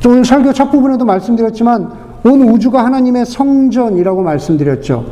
오늘 0.06 0.24
설교 0.24 0.54
첫 0.54 0.70
부분에도 0.72 1.04
말씀드렸지만, 1.06 2.06
온 2.26 2.42
우주가 2.42 2.84
하나님의 2.84 3.26
성전이라고 3.26 4.24
말씀드렸죠. 4.24 5.06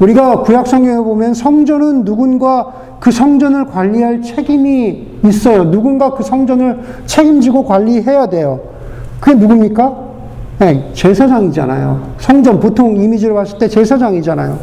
우리가 0.00 0.42
구약 0.42 0.66
성경에 0.66 1.02
보면 1.02 1.32
성전은 1.32 2.04
누군가 2.04 2.66
그 3.00 3.10
성전을 3.10 3.66
관리할 3.66 4.20
책임이 4.22 5.06
있어요. 5.24 5.70
누군가 5.70 6.12
그 6.12 6.22
성전을 6.22 6.78
책임지고 7.06 7.64
관리해야 7.64 8.26
돼요. 8.26 8.60
그게 9.18 9.34
누굽니까? 9.34 10.08
네, 10.58 10.90
제사장이잖아요. 10.92 12.02
성전, 12.18 12.60
보통 12.60 12.96
이미지를 12.96 13.34
봤을 13.34 13.58
때 13.58 13.68
제사장이잖아요. 13.68 14.58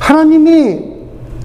하나님이 0.00 0.97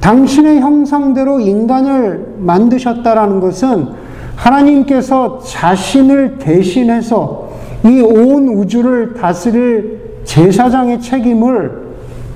당신의 0.03 0.59
형상대로 0.59 1.39
인간을 1.39 2.35
만드셨다라는 2.39 3.39
것은 3.39 3.87
하나님께서 4.35 5.39
자신을 5.39 6.39
대신해서 6.39 7.47
이 7.85 8.01
온 8.01 8.49
우주를 8.49 9.13
다스릴 9.13 10.19
제사장의 10.25 10.99
책임을 10.99 11.83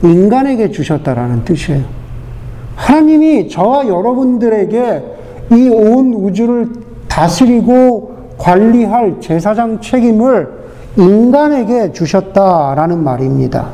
인간에게 0.01 0.71
주셨다라는 0.71 1.43
뜻이에요. 1.43 1.83
하나님이 2.75 3.49
저와 3.49 3.87
여러분들에게 3.87 5.03
이 5.51 5.69
온 5.69 6.13
우주를 6.13 6.69
다스리고 7.09 8.15
관리할 8.37 9.19
제사장 9.19 9.81
책임을 9.81 10.47
인간에게 10.95 11.91
주셨다라는 11.91 13.03
말입니다. 13.03 13.67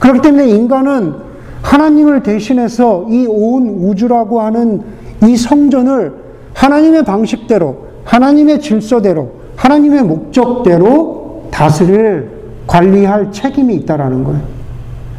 그렇기 0.00 0.20
때문에 0.20 0.48
인간은 0.48 1.29
하나님을 1.62 2.22
대신해서 2.22 3.06
이 3.08 3.26
온 3.26 3.68
우주라고 3.68 4.40
하는 4.40 4.82
이 5.26 5.36
성전을 5.36 6.14
하나님의 6.54 7.04
방식대로, 7.04 7.86
하나님의 8.04 8.60
질서대로, 8.60 9.30
하나님의 9.56 10.02
목적대로 10.02 11.44
다스릴 11.50 12.30
관리할 12.66 13.30
책임이 13.32 13.74
있다라는 13.76 14.24
거예요. 14.24 14.40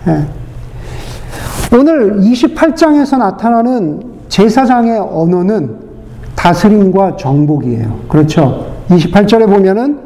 예. 0.08 1.78
오늘 1.78 2.18
28장에서 2.18 3.18
나타나는 3.18 4.02
제사장의 4.30 5.00
언어는 5.00 5.76
다스림과 6.36 7.18
정복이에요. 7.18 8.00
그렇죠? 8.08 8.72
28절에 8.90 9.48
보면은 9.48 10.00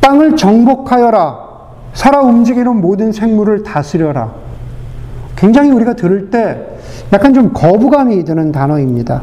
땅을 0.00 0.36
정복하여라. 0.36 1.50
살아 1.92 2.22
움직이는 2.22 2.80
모든 2.80 3.12
생물을 3.12 3.62
다스려라. 3.62 4.32
굉장히 5.40 5.70
우리가 5.70 5.94
들을 5.94 6.28
때 6.28 6.60
약간 7.14 7.32
좀 7.32 7.52
거부감이 7.54 8.22
드는 8.24 8.52
단어입니다. 8.52 9.22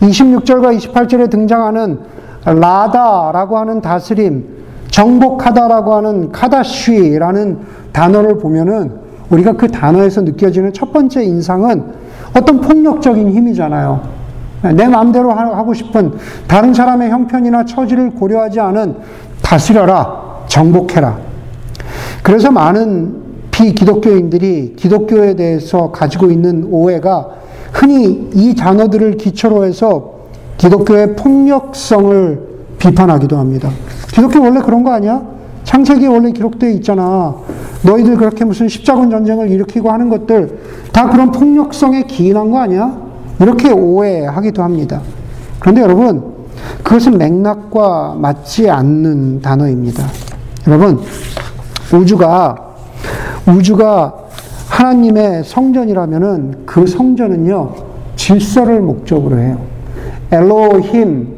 26절과 0.00 0.78
28절에 0.78 1.28
등장하는 1.30 1.98
라다라고 2.44 3.58
하는 3.58 3.80
다스림, 3.80 4.46
정복하다라고 4.88 5.94
하는 5.94 6.30
카다쉬라는 6.30 7.58
단어를 7.92 8.38
보면은 8.38 8.92
우리가 9.30 9.54
그 9.54 9.66
단어에서 9.66 10.20
느껴지는 10.20 10.72
첫 10.72 10.92
번째 10.92 11.24
인상은 11.24 11.86
어떤 12.36 12.60
폭력적인 12.60 13.32
힘이잖아요. 13.32 14.00
내 14.74 14.86
마음대로 14.86 15.32
하고 15.32 15.74
싶은 15.74 16.12
다른 16.46 16.72
사람의 16.72 17.10
형편이나 17.10 17.64
처지를 17.64 18.10
고려하지 18.10 18.60
않은 18.60 18.94
다스려라, 19.42 20.44
정복해라. 20.46 21.18
그래서 22.22 22.52
많은 22.52 23.21
비기독교인들이 23.62 24.74
기독교에 24.76 25.34
대해서 25.34 25.92
가지고 25.92 26.30
있는 26.30 26.66
오해가 26.68 27.28
흔히 27.72 28.28
이 28.34 28.54
단어들을 28.56 29.16
기초로 29.16 29.64
해서 29.64 30.14
기독교의 30.58 31.14
폭력성을 31.14 32.40
비판하기도 32.78 33.36
합니다. 33.38 33.70
기독교 34.12 34.42
원래 34.42 34.60
그런 34.60 34.82
거 34.82 34.92
아니야? 34.92 35.22
창세기에 35.62 36.08
원래 36.08 36.32
기록되어 36.32 36.70
있잖아. 36.70 37.36
너희들 37.84 38.16
그렇게 38.16 38.44
무슨 38.44 38.68
십자군 38.68 39.10
전쟁을 39.10 39.48
일으키고 39.48 39.90
하는 39.90 40.08
것들 40.08 40.58
다 40.92 41.08
그런 41.08 41.30
폭력성에 41.30 42.02
기인한 42.02 42.50
거 42.50 42.58
아니야? 42.58 42.96
이렇게 43.40 43.70
오해하기도 43.70 44.62
합니다. 44.62 45.00
그런데 45.60 45.82
여러분, 45.82 46.32
그것은 46.82 47.16
맥락과 47.16 48.16
맞지 48.18 48.68
않는 48.68 49.40
단어입니다. 49.40 50.04
여러분, 50.66 51.00
우주가, 51.94 52.71
우주가 53.46 54.14
하나님의 54.68 55.44
성전이라면은 55.44 56.62
그 56.64 56.86
성전은요, 56.86 57.70
질서를 58.16 58.80
목적으로 58.80 59.38
해요. 59.38 59.58
엘로힘, 60.30 61.28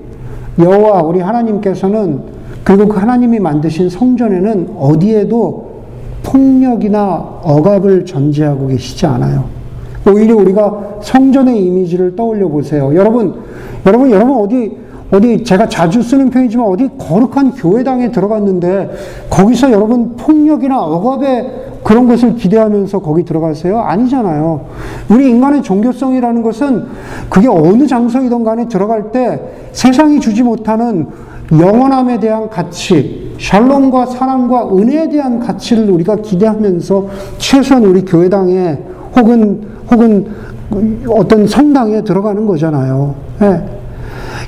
여호와 0.58 1.02
우리 1.02 1.20
하나님께서는 1.20 2.34
그리고 2.62 2.88
그 2.88 2.98
하나님이 2.98 3.40
만드신 3.40 3.90
성전에는 3.90 4.76
어디에도 4.78 5.74
폭력이나 6.22 7.40
억압을 7.42 8.06
전제하고 8.06 8.68
계시지 8.68 9.04
않아요. 9.06 9.44
오히려 10.06 10.36
우리가 10.36 10.98
성전의 11.02 11.64
이미지를 11.64 12.14
떠올려 12.16 12.48
보세요. 12.48 12.94
여러분, 12.94 13.34
여러분, 13.86 14.10
여러분 14.10 14.36
어디 14.36 14.84
어디 15.10 15.44
제가 15.44 15.68
자주 15.68 16.02
쓰는 16.02 16.30
표현이지만 16.30 16.66
어디 16.66 16.88
거룩한 16.98 17.52
교회당에 17.52 18.10
들어갔는데 18.10 18.90
거기서 19.30 19.70
여러분 19.70 20.16
폭력이나 20.16 20.82
억압의 20.82 21.73
그런 21.84 22.08
것을 22.08 22.34
기대하면서 22.34 23.00
거기 23.00 23.24
들어가세요? 23.24 23.78
아니잖아요. 23.78 24.66
우리 25.10 25.28
인간의 25.28 25.62
종교성이라는 25.62 26.42
것은 26.42 26.86
그게 27.28 27.46
어느 27.46 27.86
장소이든 27.86 28.42
간에 28.42 28.66
들어갈 28.68 29.12
때 29.12 29.40
세상이 29.72 30.18
주지 30.18 30.42
못하는 30.42 31.06
영원함에 31.52 32.18
대한 32.20 32.48
가치, 32.48 33.36
샬롬과 33.38 34.06
사랑과 34.06 34.74
은혜에 34.74 35.10
대한 35.10 35.38
가치를 35.38 35.90
우리가 35.90 36.16
기대하면서 36.16 37.06
최소한 37.36 37.84
우리 37.84 38.02
교회당에 38.02 38.78
혹은 39.14 39.66
혹은 39.92 40.26
어떤 41.10 41.46
성당에 41.46 42.02
들어가는 42.02 42.46
거잖아요. 42.46 43.14
네. 43.40 43.62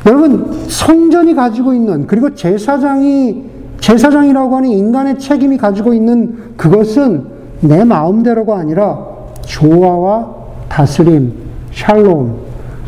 여러분 0.07 0.67
성전이 0.69 1.35
가지고 1.35 1.75
있는 1.75 2.07
그리고 2.07 2.35
제사장이 2.35 3.56
제사장이라고 3.81 4.57
하는 4.57 4.71
인간의 4.71 5.19
책임이 5.19 5.57
가지고 5.59 5.95
있는 5.95 6.55
그것은 6.57 7.25
내 7.61 7.85
마음대로가 7.85 8.59
아니라 8.59 8.99
조화와 9.43 10.35
다스림, 10.69 11.33
샬롬, 11.73 12.35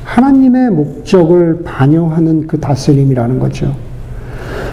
하나님의 0.04 0.70
목적을 0.70 1.62
반영하는 1.64 2.46
그 2.46 2.58
다스림이라는 2.58 3.38
거죠. 3.38 3.72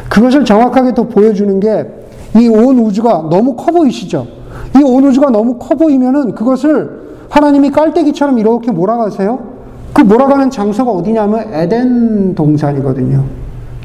그것을 0.10 0.46
정확하게 0.46 0.94
또 0.94 1.08
보여주는 1.08 1.60
게 1.60 1.86
이 2.38 2.50
온 2.50 2.78
우주가 2.80 3.28
너무 3.30 3.56
커 3.56 3.72
보이시죠? 3.72 4.28
이 4.78 4.84
온 4.84 5.06
우주가 5.06 5.30
너무 5.30 5.58
커 5.58 5.76
보이면은 5.76 6.34
그것을 6.36 7.06
하나님이 7.30 7.72
깔때기처럼 7.72 8.40
이렇게 8.40 8.72
몰아가세요? 8.72 9.40
그 9.94 10.02
몰아가는 10.02 10.50
장소가 10.50 10.92
어디냐면 10.92 11.54
에덴 11.54 12.36
동산이거든요. 12.36 13.24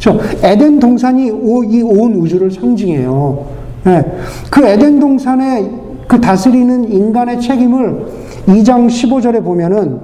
그 0.02 0.38
에덴 0.42 0.80
동산이 0.80 1.26
이 1.26 1.82
온 1.82 2.14
우주를 2.14 2.50
상징해요. 2.50 3.44
네. 3.84 4.04
그 4.50 4.64
에덴 4.66 4.98
동산의 4.98 5.70
그 6.08 6.20
다스리는 6.20 6.90
인간의 6.90 7.40
책임을 7.40 8.06
2장 8.46 8.86
15절에 8.88 9.44
보면은 9.44 10.00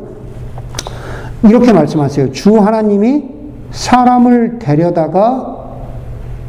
이렇게 1.44 1.72
말씀하세요. 1.72 2.32
주 2.32 2.58
하나님이 2.58 3.24
사람을 3.70 4.58
데려다가 4.58 5.56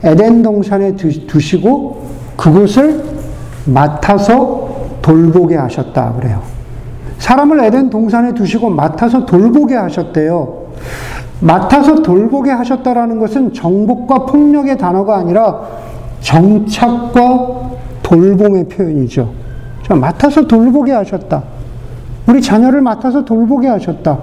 에덴 0.04 0.44
동산에 0.44 0.96
두시고 0.96 2.04
그곳을 2.36 3.04
맡아서 3.66 4.68
돌보게 5.02 5.56
하셨다 5.56 6.14
그래요. 6.20 6.42
사람을 7.18 7.64
에덴 7.64 7.90
동산에 7.90 8.34
두시고 8.34 8.70
맡아서 8.70 9.26
돌보게 9.26 9.76
하셨대요. 9.76 10.57
맡아서 11.40 12.02
돌보게 12.02 12.50
하셨다라는 12.52 13.20
것은 13.20 13.54
정복과 13.54 14.26
폭력의 14.26 14.78
단어가 14.78 15.18
아니라 15.18 15.62
정착과 16.22 17.70
돌봄의 18.02 18.68
표현이죠. 18.68 19.32
맡아서 19.90 20.46
돌보게 20.48 20.92
하셨다. 20.92 21.44
우리 22.28 22.42
자녀를 22.42 22.82
맡아서 22.82 23.24
돌보게 23.24 23.68
하셨다. 23.68 24.20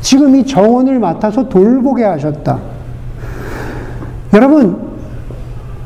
지금 0.00 0.36
이 0.36 0.46
정원을 0.46 0.98
맡아서 0.98 1.48
돌보게 1.48 2.04
하셨다. 2.04 2.58
여러분, 4.32 4.78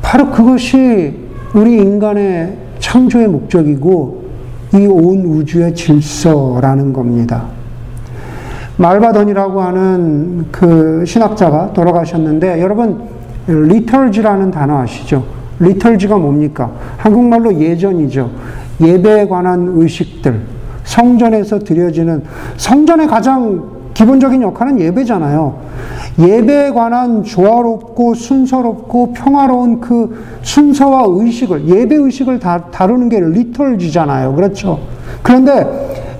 바로 0.01 0.29
그것이 0.31 1.13
우리 1.53 1.77
인간의 1.77 2.57
창조의 2.79 3.27
목적이고 3.27 4.27
이 4.73 4.85
온 4.85 5.25
우주의 5.25 5.73
질서라는 5.73 6.93
겁니다. 6.93 7.56
말바던이라고 8.77 9.61
하는 9.61 10.45
그 10.51 11.03
신학자가 11.05 11.73
돌아가셨는데 11.73 12.61
여러분 12.61 13.01
리털지라는 13.47 14.51
단어 14.51 14.79
아시죠? 14.79 15.23
리털지가 15.59 16.17
뭡니까? 16.17 16.71
한국말로 16.97 17.59
예전이죠. 17.59 18.29
예배에 18.79 19.27
관한 19.27 19.73
의식들, 19.75 20.39
성전에서 20.83 21.59
드려지는 21.59 22.23
성전의 22.57 23.07
가장 23.07 23.77
기본적인 23.95 24.43
역할은 24.43 24.79
예배잖아요. 24.79 25.55
예배에 26.19 26.71
관한 26.71 27.23
조화롭고 27.23 28.13
순서롭고 28.13 29.13
평화로운 29.13 29.81
그 29.81 30.23
순서와 30.43 31.05
의식을, 31.07 31.67
예배 31.67 31.95
의식을 31.95 32.39
다, 32.39 32.65
다루는 32.69 33.09
게 33.09 33.19
liturgy잖아요. 33.19 34.35
그렇죠. 34.35 34.79
그런데 35.23 35.65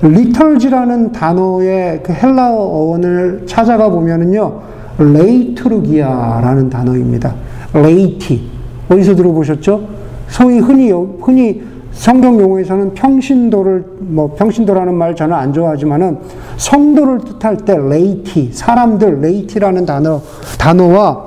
liturgy라는 0.02 1.12
단어의 1.12 2.04
그 2.04 2.14
헬라어 2.14 2.56
어원을 2.56 3.44
찾아가 3.46 3.90
보면은요, 3.90 4.62
레이트루기아라는 5.00 6.70
단어입니다. 6.70 7.34
laity. 7.74 8.50
어디서 8.90 9.16
들어보셨죠? 9.16 9.88
소위 10.28 10.60
흔히, 10.60 10.92
흔히 10.92 11.64
성경 11.92 12.40
용어에서는 12.40 12.94
평신도를 12.94 13.86
뭐 14.00 14.36
평신도라는 14.36 14.94
말 14.94 15.16
저는 15.16 15.36
안 15.36 15.52
좋아하지만은 15.52 16.20
성도를 16.58 17.20
뜻할 17.22 17.58
때 17.58 17.76
laity 17.76 18.52
사람들 18.54 19.22
laity라는 19.22 19.86
단어 19.86 20.22
단어와 20.60 21.26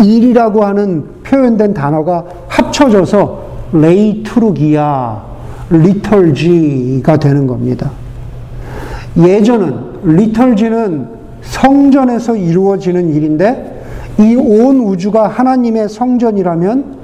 일이라고 0.00 0.64
하는 0.64 1.04
표현된 1.22 1.74
단어가 1.74 2.24
합쳐져서 2.48 3.42
레이투르기아 3.72 5.31
liturgy가 5.72 7.16
되는 7.16 7.46
겁니다. 7.46 7.90
예전은 9.16 9.76
liturgy는 10.04 11.08
성전에서 11.42 12.36
이루어지는 12.36 13.12
일인데 13.14 13.82
이 14.18 14.36
온 14.36 14.80
우주가 14.80 15.26
하나님의 15.28 15.88
성전이라면 15.88 17.02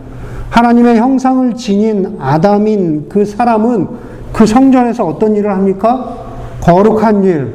하나님의 0.50 0.98
형상을 0.98 1.54
지닌 1.54 2.16
아담인 2.20 3.06
그 3.08 3.24
사람은 3.24 3.88
그 4.32 4.46
성전에서 4.46 5.06
어떤 5.06 5.34
일을 5.36 5.50
합니까? 5.50 6.16
거룩한 6.60 7.24
일, 7.24 7.54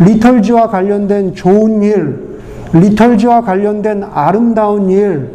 리털지와 0.00 0.68
관련된 0.68 1.34
좋은 1.34 1.82
일, 1.82 2.38
리털지와 2.72 3.42
관련된 3.42 4.04
아름다운 4.12 4.90
일, 4.90 5.28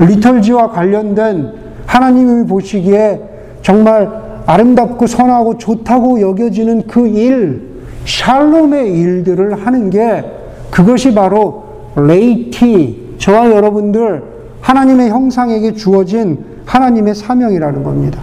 리털지와 0.00 0.70
관련된 0.70 1.52
하나님이 1.86 2.46
보시기에 2.46 3.20
정말 3.62 4.23
아름답고 4.46 5.06
선하고 5.06 5.58
좋다고 5.58 6.20
여겨지는 6.20 6.86
그 6.86 7.06
일, 7.06 7.74
샬롬의 8.04 8.92
일들을 8.92 9.66
하는 9.66 9.90
게 9.90 10.24
그것이 10.70 11.14
바로 11.14 11.64
레이티, 11.96 13.14
저와 13.18 13.50
여러분들 13.50 14.22
하나님의 14.60 15.10
형상에게 15.10 15.74
주어진 15.74 16.44
하나님의 16.66 17.14
사명이라는 17.14 17.84
겁니다. 17.84 18.20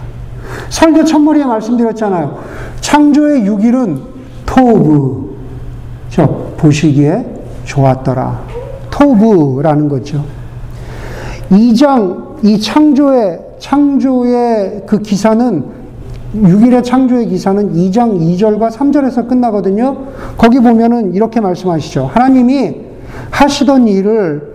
설교 0.68 1.04
첫머리에 1.04 1.44
말씀드렸잖아요. 1.44 2.38
창조의 2.80 3.42
6일은 3.42 4.00
토브. 4.44 5.36
저 6.10 6.26
보시기에 6.56 7.24
좋았더라. 7.64 8.42
토브라는 8.90 9.88
거죠. 9.88 10.24
2장 11.50 12.44
이 12.44 12.60
창조의 12.60 13.40
창조의 13.58 14.82
그 14.86 14.98
기사는 14.98 15.81
6일의 16.34 16.82
창조의 16.82 17.28
기사는 17.28 17.74
2장 17.74 18.18
2절과 18.18 18.70
3절에서 18.70 19.28
끝나거든요. 19.28 19.96
거기 20.38 20.60
보면은 20.60 21.14
이렇게 21.14 21.40
말씀하시죠. 21.40 22.10
하나님이 22.12 22.76
하시던 23.30 23.86
일을 23.88 24.52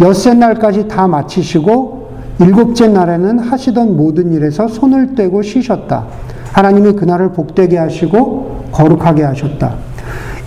엿새 0.00 0.34
날까지 0.34 0.88
다 0.88 1.08
마치시고 1.08 2.06
일곱째 2.40 2.86
날에는 2.88 3.38
하시던 3.38 3.96
모든 3.96 4.32
일에서 4.32 4.68
손을 4.68 5.14
떼고 5.14 5.42
쉬셨다. 5.42 6.06
하나님이 6.52 6.92
그날을 6.92 7.32
복되게 7.32 7.76
하시고 7.76 8.66
거룩하게 8.72 9.24
하셨다. 9.24 9.74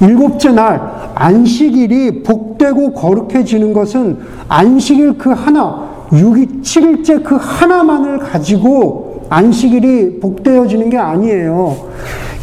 일곱째 0.01 0.51
날 0.51 0.81
안식일이 1.15 2.23
복되고 2.23 2.93
거룩해지는 2.93 3.73
것은 3.73 4.19
안식일 4.47 5.17
그 5.17 5.31
하나, 5.31 5.89
6일, 6.09 6.61
7일째 6.61 7.23
그 7.23 7.35
하나만을 7.35 8.19
가지고 8.19 9.08
안식일이 9.29 10.19
복되어지는 10.19 10.89
게 10.89 10.97
아니에요. 10.97 11.75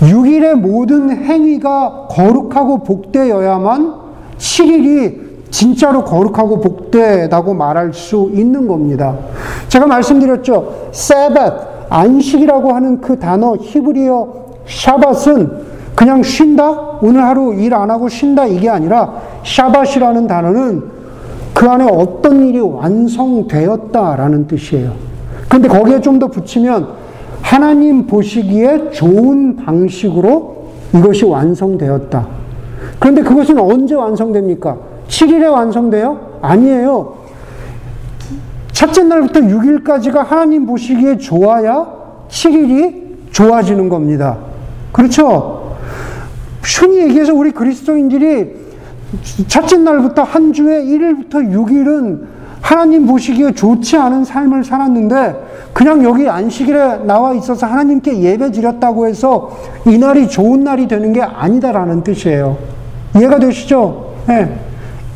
6일의 0.01 0.55
모든 0.55 1.11
행위가 1.11 2.07
거룩하고 2.11 2.79
복되어야만 2.85 3.95
7일이 4.39 5.27
진짜로 5.51 6.05
거룩하고 6.05 6.61
복되다고 6.61 7.55
말할 7.55 7.93
수 7.95 8.31
있는 8.33 8.69
겁니다. 8.69 9.17
제가 9.69 9.87
말씀드렸죠. 9.87 10.91
Sabbath, 10.93 11.57
안식이라고 11.89 12.73
하는 12.75 13.01
그 13.01 13.19
단어, 13.19 13.57
히브리어 13.57 14.47
샤밧은 14.67 15.67
그냥 15.95 16.23
쉰다? 16.23 16.99
오늘 17.01 17.23
하루 17.25 17.55
일 17.55 17.73
안 17.73 17.91
하고 17.91 18.09
쉰다? 18.09 18.47
이게 18.47 18.69
아니라 18.69 19.15
샤밧이라는 19.45 20.27
단어는 20.27 20.83
그 21.55 21.71
안에 21.71 21.87
어떤 21.91 22.47
일이 22.47 22.61
완성되었다라는 22.61 24.47
뜻이에요. 24.47 25.06
근데 25.49 25.69
거기에 25.69 26.01
좀 26.01 26.19
더 26.19 26.29
붙이면 26.29 26.89
하나님 27.43 28.07
보시기에 28.07 28.91
좋은 28.91 29.57
방식으로 29.57 30.73
이것이 30.95 31.25
완성되었다. 31.25 32.27
그런데 32.99 33.23
그것은 33.23 33.59
언제 33.59 33.95
완성됩니까? 33.95 34.77
7일에 35.09 35.51
완성돼요? 35.51 36.39
아니에요. 36.43 37.15
첫째 38.73 39.05
날부터 39.05 39.41
6일까지가 39.41 40.17
하나님 40.27 40.67
보시기에 40.67 41.19
좋아야 41.19 41.87
7일이 42.29 43.31
좋아지는 43.31 43.89
겁니다. 43.89 44.39
그렇죠? 44.93 45.77
흔히 46.81 46.99
얘기해서 47.03 47.33
우리 47.35 47.51
그리스도인들이 47.53 48.55
첫째 49.47 49.77
날부터 49.77 50.23
한 50.23 50.53
주에 50.53 50.83
1일부터 50.83 51.35
6일은 51.35 52.36
하나님 52.61 53.07
보시기에 53.07 53.53
좋지 53.53 53.97
않은 53.97 54.25
삶을 54.25 54.65
살았는데 54.65 55.71
그냥 55.73 56.03
여기 56.05 56.29
안식일에 56.29 57.05
나와 57.05 57.35
있어서 57.35 57.67
하나님께 57.67 58.21
예배 58.21 58.51
드렸다고 58.51 59.07
해서 59.07 59.51
이 59.87 59.99
날이 59.99 60.29
좋은 60.29 60.65
날이 60.65 60.89
되는 60.89 61.13
게 61.13 61.23
아니다라는 61.23 62.03
뜻이에요. 62.03 62.57
이해가 63.17 63.39
되시죠? 63.39 64.15
네. 64.27 64.59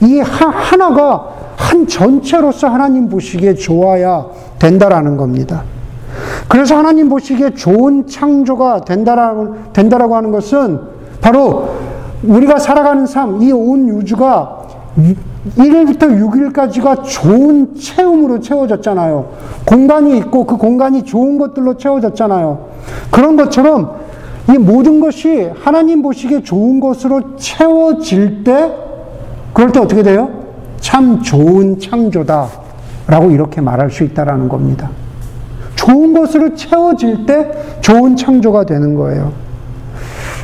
이 0.00 0.20
하나가 0.20 1.29
한 1.57 1.87
전체로서 1.87 2.68
하나님 2.68 3.09
보시기에 3.09 3.55
좋아야 3.55 4.26
된다라는 4.59 5.16
겁니다. 5.16 5.62
그래서 6.48 6.76
하나님 6.76 7.09
보시기에 7.09 7.50
좋은 7.50 8.07
창조가 8.07 8.83
된다라고, 8.85 9.57
된다라고 9.72 10.16
하는 10.16 10.31
것은 10.31 10.81
바로 11.20 11.68
우리가 12.22 12.59
살아가는 12.59 13.07
삶, 13.07 13.40
이 13.42 13.53
온 13.53 13.88
우주가 13.90 14.59
1일부터 15.57 16.00
6일까지가 16.53 17.03
좋은 17.03 17.74
체험으로 17.74 18.40
채워졌잖아요. 18.40 19.31
공간이 19.64 20.18
있고 20.18 20.44
그 20.44 20.57
공간이 20.57 21.05
좋은 21.05 21.38
것들로 21.38 21.76
채워졌잖아요. 21.76 22.66
그런 23.11 23.37
것처럼 23.37 24.00
이 24.50 24.59
모든 24.59 25.00
것이 25.00 25.50
하나님 25.62 26.03
보시기에 26.03 26.42
좋은 26.42 26.81
것으로 26.81 27.37
채워질 27.37 28.44
때 28.44 28.72
그럴 29.55 29.72
때 29.72 29.81
어떻게 29.81 30.03
돼요? 30.03 30.31
참 30.81 31.22
좋은 31.22 31.79
창조다. 31.79 32.48
라고 33.07 33.31
이렇게 33.31 33.61
말할 33.61 33.90
수 33.90 34.05
있다라는 34.05 34.48
겁니다. 34.48 34.90
좋은 35.74 36.12
것으로 36.12 36.55
채워질 36.55 37.26
때 37.26 37.50
좋은 37.81 38.14
창조가 38.14 38.66
되는 38.66 38.94
거예요. 38.94 39.33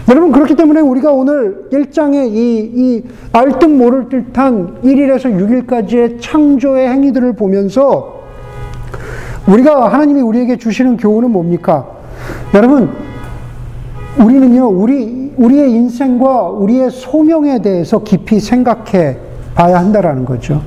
여러분, 0.08 0.30
그렇기 0.30 0.54
때문에 0.54 0.80
우리가 0.80 1.10
오늘 1.10 1.66
1장의 1.72 2.28
이, 2.28 2.70
이 2.74 3.04
알듯 3.32 3.68
모를 3.68 4.08
듯한 4.08 4.76
1일에서 4.84 5.66
6일까지의 5.66 6.20
창조의 6.20 6.88
행위들을 6.88 7.32
보면서 7.32 8.20
우리가 9.48 9.92
하나님이 9.92 10.20
우리에게 10.20 10.58
주시는 10.58 10.96
교훈은 10.96 11.30
뭡니까? 11.30 11.86
여러분, 12.54 12.90
우리는요, 14.18 14.68
우리, 14.68 15.32
우리의 15.36 15.72
인생과 15.72 16.50
우리의 16.50 16.90
소명에 16.90 17.60
대해서 17.60 17.98
깊이 17.98 18.38
생각해 18.38 19.18
봐야 19.56 19.78
한다라는 19.78 20.24
거죠. 20.24 20.62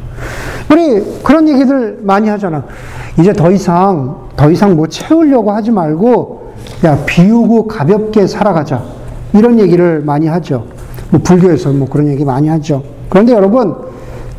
우리 0.70 1.02
그런 1.24 1.48
얘기들 1.48 2.00
많이 2.04 2.28
하잖아. 2.28 2.66
이제 3.18 3.32
더 3.32 3.52
이상, 3.52 4.28
더 4.36 4.52
이상 4.52 4.76
뭐 4.76 4.88
채우려고 4.88 5.52
하지 5.52 5.72
말고, 5.72 6.54
야, 6.84 6.98
비우고 7.06 7.68
가볍게 7.68 8.28
살아가자. 8.28 8.99
이런 9.34 9.60
얘기를 9.60 10.02
많이 10.02 10.28
하죠. 10.28 10.66
뭐 11.12 11.22
불교에서 11.22 11.72
뭐 11.72 11.88
그런 11.88 12.08
얘기 12.08 12.24
많이 12.26 12.48
하죠. 12.48 12.84
그런데 13.10 13.34
여러분, 13.34 13.76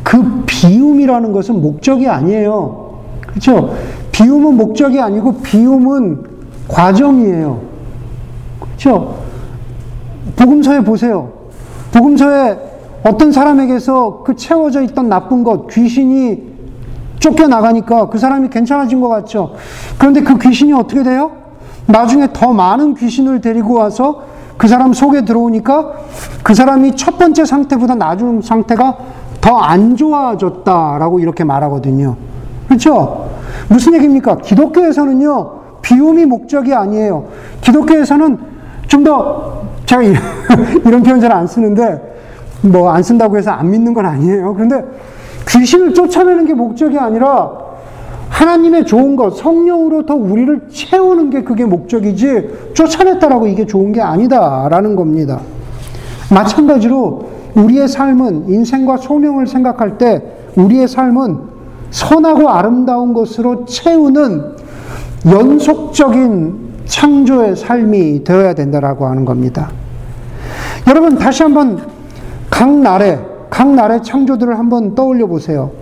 그 0.03 0.43
비움이라는 0.45 1.31
것은 1.31 1.61
목적이 1.61 2.07
아니에요. 2.07 2.99
그렇죠? 3.27 3.75
비움은 4.11 4.57
목적이 4.57 4.99
아니고 4.99 5.37
비움은 5.37 6.23
과정이에요. 6.67 7.59
그렇죠? 8.59 9.17
복음서에 10.35 10.81
보세요. 10.83 11.31
복음서에 11.91 12.57
어떤 13.03 13.31
사람에게서 13.31 14.23
그 14.25 14.35
채워져 14.35 14.81
있던 14.83 15.09
나쁜 15.09 15.43
것, 15.43 15.67
귀신이 15.67 16.51
쫓겨나가니까 17.19 18.09
그 18.09 18.17
사람이 18.17 18.49
괜찮아진 18.49 19.01
것 19.01 19.07
같죠. 19.09 19.53
그런데 19.97 20.21
그 20.21 20.37
귀신이 20.37 20.73
어떻게 20.73 21.03
돼요? 21.03 21.31
나중에 21.85 22.29
더 22.33 22.53
많은 22.53 22.95
귀신을 22.95 23.41
데리고 23.41 23.75
와서 23.75 24.23
그 24.61 24.67
사람 24.67 24.93
속에 24.93 25.25
들어오니까 25.25 25.91
그 26.43 26.53
사람이 26.53 26.95
첫 26.95 27.17
번째 27.17 27.45
상태보다 27.45 27.95
나중 27.95 28.43
상태가 28.43 28.95
더 29.41 29.57
안 29.57 29.95
좋아졌다라고 29.95 31.19
이렇게 31.19 31.43
말하거든요. 31.43 32.15
그렇죠? 32.67 33.27
무슨 33.69 33.95
얘기입니까? 33.95 34.37
기독교에서는요, 34.37 35.51
비움이 35.81 36.27
목적이 36.27 36.75
아니에요. 36.75 37.25
기독교에서는 37.61 38.37
좀 38.87 39.03
더, 39.03 39.63
제가 39.87 40.03
이런 40.85 41.01
표현 41.01 41.19
잘 41.19 41.31
안 41.31 41.47
쓰는데, 41.47 41.99
뭐 42.61 42.91
안 42.91 43.01
쓴다고 43.01 43.39
해서 43.39 43.49
안 43.49 43.71
믿는 43.71 43.95
건 43.95 44.05
아니에요. 44.05 44.53
그런데 44.53 44.85
귀신을 45.49 45.95
쫓아내는 45.95 46.45
게 46.45 46.53
목적이 46.53 46.99
아니라 46.99 47.49
하나님의 48.41 48.87
좋은 48.87 49.15
것, 49.15 49.37
성령으로 49.37 50.07
더 50.07 50.15
우리를 50.15 50.69
채우는 50.71 51.29
게 51.29 51.43
그게 51.43 51.63
목적이지 51.63 52.71
쫓아냈다라고 52.73 53.45
이게 53.45 53.67
좋은 53.67 53.91
게 53.91 54.01
아니다라는 54.01 54.95
겁니다. 54.95 55.41
마찬가지로 56.33 57.29
우리의 57.53 57.87
삶은 57.87 58.49
인생과 58.49 58.97
소명을 58.97 59.45
생각할 59.45 59.99
때 59.99 60.23
우리의 60.55 60.87
삶은 60.87 61.37
선하고 61.91 62.49
아름다운 62.49 63.13
것으로 63.13 63.65
채우는 63.65 64.55
연속적인 65.27 66.71
창조의 66.85 67.55
삶이 67.55 68.23
되어야 68.23 68.55
된다라고 68.55 69.05
하는 69.05 69.23
겁니다. 69.23 69.69
여러분 70.87 71.19
다시 71.19 71.43
한번 71.43 71.79
각 72.49 72.71
날에 72.71 73.19
각 73.51 73.71
날의 73.71 74.01
창조들을 74.01 74.57
한번 74.57 74.95
떠올려 74.95 75.27
보세요. 75.27 75.80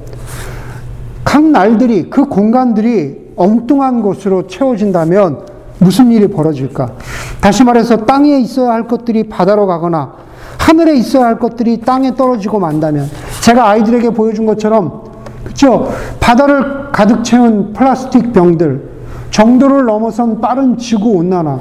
각 1.30 1.44
날들이 1.44 2.10
그 2.10 2.26
공간들이 2.26 3.34
엉뚱한 3.36 4.02
것으로 4.02 4.48
채워진다면 4.48 5.42
무슨 5.78 6.12
일이 6.12 6.28
벌어질까? 6.28 6.94
다시 7.40 7.64
말해서 7.64 7.98
땅에 7.98 8.40
있어야 8.40 8.72
할 8.72 8.88
것들이 8.88 9.30
바다로 9.30 9.68
가거나 9.68 10.14
하늘에 10.58 10.96
있어야 10.96 11.28
할 11.28 11.38
것들이 11.38 11.82
땅에 11.82 12.16
떨어지고 12.16 12.58
만다면 12.58 13.08
제가 13.42 13.70
아이들에게 13.70 14.10
보여준 14.10 14.48
것처럼 14.48 15.04
그렇죠? 15.44 15.92
바다를 16.20 16.92
가득 16.92 17.24
채운 17.24 17.74
플라스틱 17.74 18.34
병들 18.34 18.90
정도를 19.30 19.86
넘어선 19.86 20.42
빠른 20.42 20.80
지구 20.80 21.12
온난화 21.12 21.60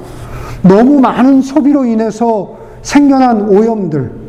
너무 0.63 0.99
많은 0.99 1.43
소비로 1.43 1.85
인해서 1.85 2.57
생겨난 2.81 3.51
오염들 3.51 4.28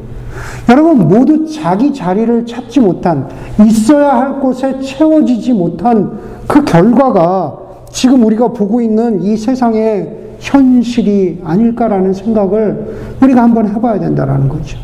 여러분 0.70 1.08
모두 1.08 1.52
자기 1.52 1.94
자리를 1.94 2.46
찾지 2.46 2.80
못한 2.80 3.28
있어야 3.66 4.16
할 4.16 4.40
곳에 4.40 4.80
채워지지 4.80 5.54
못한 5.54 6.20
그 6.48 6.64
결과가 6.64 7.58
지금 7.92 8.24
우리가 8.26 8.50
보고 8.50 8.82
있는 8.82 9.22
이 9.24 9.36
세상의 9.36 10.18
현실이 10.40 11.42
아닐까라는 11.44 12.14
생각을 12.14 13.16
우리가 13.22 13.44
한번 13.44 13.68
해봐야 13.68 14.00
된다라는 14.00 14.48
거죠. 14.48 14.78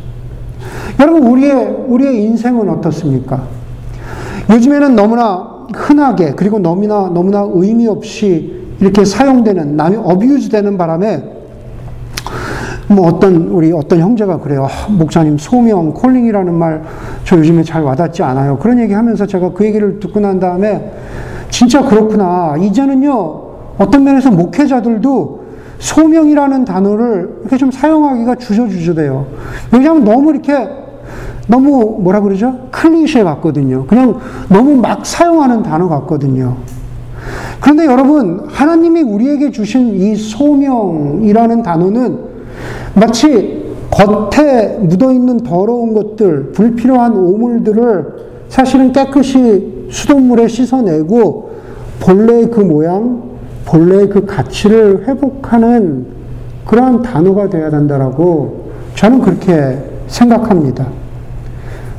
여러분 1.00 1.24
우리의 1.28 1.86
우리의 1.88 2.24
인생은 2.24 2.70
어떻습니까? 2.70 3.44
요즘에는 4.50 4.96
너무나 4.96 5.56
흔하게 5.74 6.34
그리고 6.36 6.60
너무나 6.60 7.10
너무나 7.14 7.48
의미 7.54 7.88
없이 7.88 8.66
이렇게 8.80 9.06
사용되는 9.06 9.76
남이 9.76 9.98
어뷰즈 9.98 10.50
되는 10.50 10.78
바람에 10.78 11.35
뭐 12.88 13.08
어떤 13.08 13.48
우리 13.48 13.72
어떤 13.72 14.00
형제가 14.00 14.40
그래요. 14.40 14.68
아, 14.70 14.92
목사님 14.92 15.38
소명 15.38 15.94
콜링이라는 15.94 16.54
말 16.54 16.84
저 17.26 17.38
요즘에 17.38 17.64
잘 17.64 17.82
와닿지 17.82 18.22
않아요. 18.24 18.58
그런 18.60 18.80
얘기 18.80 18.94
하면서 18.94 19.26
제가 19.26 19.52
그 19.52 19.66
얘기를 19.66 20.00
듣고 20.00 20.20
난 20.20 20.40
다음에 20.40 20.92
진짜 21.50 21.84
그렇구나. 21.84 22.56
이제는요. 22.60 23.42
어떤 23.80 24.04
면에서 24.04 24.30
목회자들도 24.32 25.44
소명이라는 25.80 26.66
단어를 26.66 27.38
이렇게 27.42 27.58
좀 27.58 27.72
사용하기가 27.72 28.36
주저주저돼요. 28.36 29.26
왜냐하면 29.74 30.04
너무 30.04 30.32
이렇게 30.32 30.54
너무 31.48 31.98
뭐라 32.00 32.22
그러죠? 32.22 32.68
클리셰 32.72 33.24
같거든요. 33.24 33.86
그냥 33.88 34.20
너무 34.48 34.76
막 34.76 35.06
사용하는 35.06 35.64
단어 35.64 35.90
같거든요. 35.90 36.58
그런데 37.60 37.86
여러분, 37.86 38.46
하나님이 38.48 39.02
우리에게 39.02 39.50
주신 39.50 39.96
이 39.96 40.16
소명이라는 40.16 41.64
단어는 41.64 42.35
마치 42.94 43.66
겉에 43.92 44.78
묻어있는 44.80 45.38
더러운 45.38 45.94
것들, 45.94 46.52
불필요한 46.52 47.16
오물들을 47.16 48.06
사실은 48.50 48.92
깨끗이 48.92 49.88
수돗물에 49.90 50.48
씻어내고 50.48 51.52
본래의 52.00 52.52
그 52.52 52.60
모양, 52.62 53.22
본래의 53.66 54.10
그 54.10 54.26
가치를 54.26 55.08
회복하는 55.08 56.08
그러한 56.66 57.02
단어가 57.04 57.50
되어야 57.50 57.70
된다라고 57.70 58.66
저는 58.96 59.22
그렇게 59.22 59.78
생각합니다. 60.08 60.88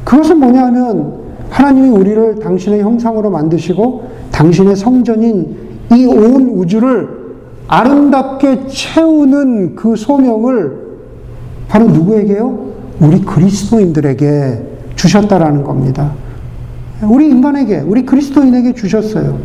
그것은 0.04 0.38
뭐냐면 0.38 1.14
하나님이 1.50 1.88
우리를 1.90 2.38
당신의 2.40 2.80
형상으로 2.82 3.30
만드시고 3.30 4.04
당신의 4.32 4.76
성전인 4.76 5.56
이 5.92 6.04
온 6.06 6.48
우주를 6.48 7.25
아름답게 7.68 8.66
채우는 8.68 9.74
그 9.74 9.96
소명을 9.96 10.86
바로 11.68 11.86
누구에게요? 11.86 12.66
우리 13.00 13.20
그리스도인들에게 13.20 14.62
주셨다라는 14.94 15.64
겁니다. 15.64 16.12
우리 17.02 17.28
인간에게, 17.28 17.80
우리 17.80 18.06
그리스도인에게 18.06 18.74
주셨어요. 18.74 19.38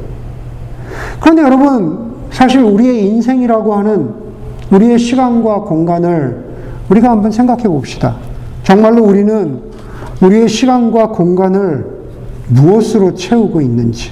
그런데 1.20 1.42
여러분, 1.42 2.12
사실 2.32 2.62
우리의 2.62 3.06
인생이라고 3.08 3.74
하는 3.74 4.10
우리의 4.72 4.98
시간과 4.98 5.62
공간을 5.62 6.46
우리가 6.90 7.10
한번 7.10 7.32
생각해 7.32 7.64
봅시다. 7.64 8.18
정말로 8.64 9.04
우리는 9.04 9.60
우리의 10.22 10.48
시간과 10.48 11.10
공간을 11.10 11.86
무엇으로 12.48 13.16
채우고 13.16 13.62
있는지. 13.62 14.12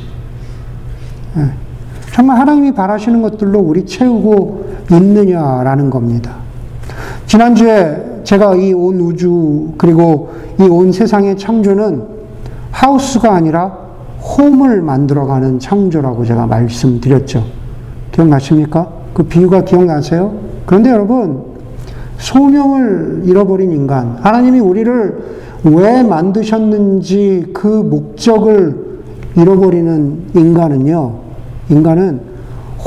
예. 2.10 2.16
정말 2.16 2.40
하나님이 2.40 2.74
바라시는 2.74 3.22
것들로 3.22 3.60
우리 3.60 3.86
채우고 3.86 4.66
있느냐라는 4.92 5.90
겁니다. 5.90 6.32
지난주에 7.28 8.22
제가 8.24 8.56
이 8.56 8.74
온 8.74 9.00
우주 9.00 9.70
그리고 9.78 10.30
이 10.60 10.64
온 10.64 10.92
세상의 10.92 11.38
창조는 11.38 12.04
하우스가 12.72 13.34
아니라 13.34 13.78
홈을 14.22 14.82
만들어가는 14.82 15.60
창조라고 15.60 16.26
제가 16.26 16.46
말씀드렸죠. 16.48 17.44
기억나십니까? 18.12 18.88
그 19.14 19.24
비유가 19.24 19.62
기억나세요? 19.64 20.34
그런데 20.66 20.90
여러분, 20.92 21.44
소명을 22.18 23.24
잃어버린 23.26 23.72
인간, 23.72 24.18
하나님이 24.22 24.60
우리를 24.60 25.40
왜 25.64 26.04
만드셨는지 26.04 27.48
그 27.54 27.68
목적을 27.68 29.00
잃어버리는 29.38 30.24
인간은요, 30.36 31.14
인간은 31.70 32.22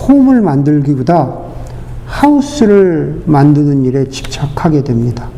홈을 0.08 0.40
만들기보다 0.40 1.30
하우스를 2.06 3.22
만드는 3.26 3.84
일에 3.84 4.08
집착하게 4.08 4.84
됩니다. 4.84 5.28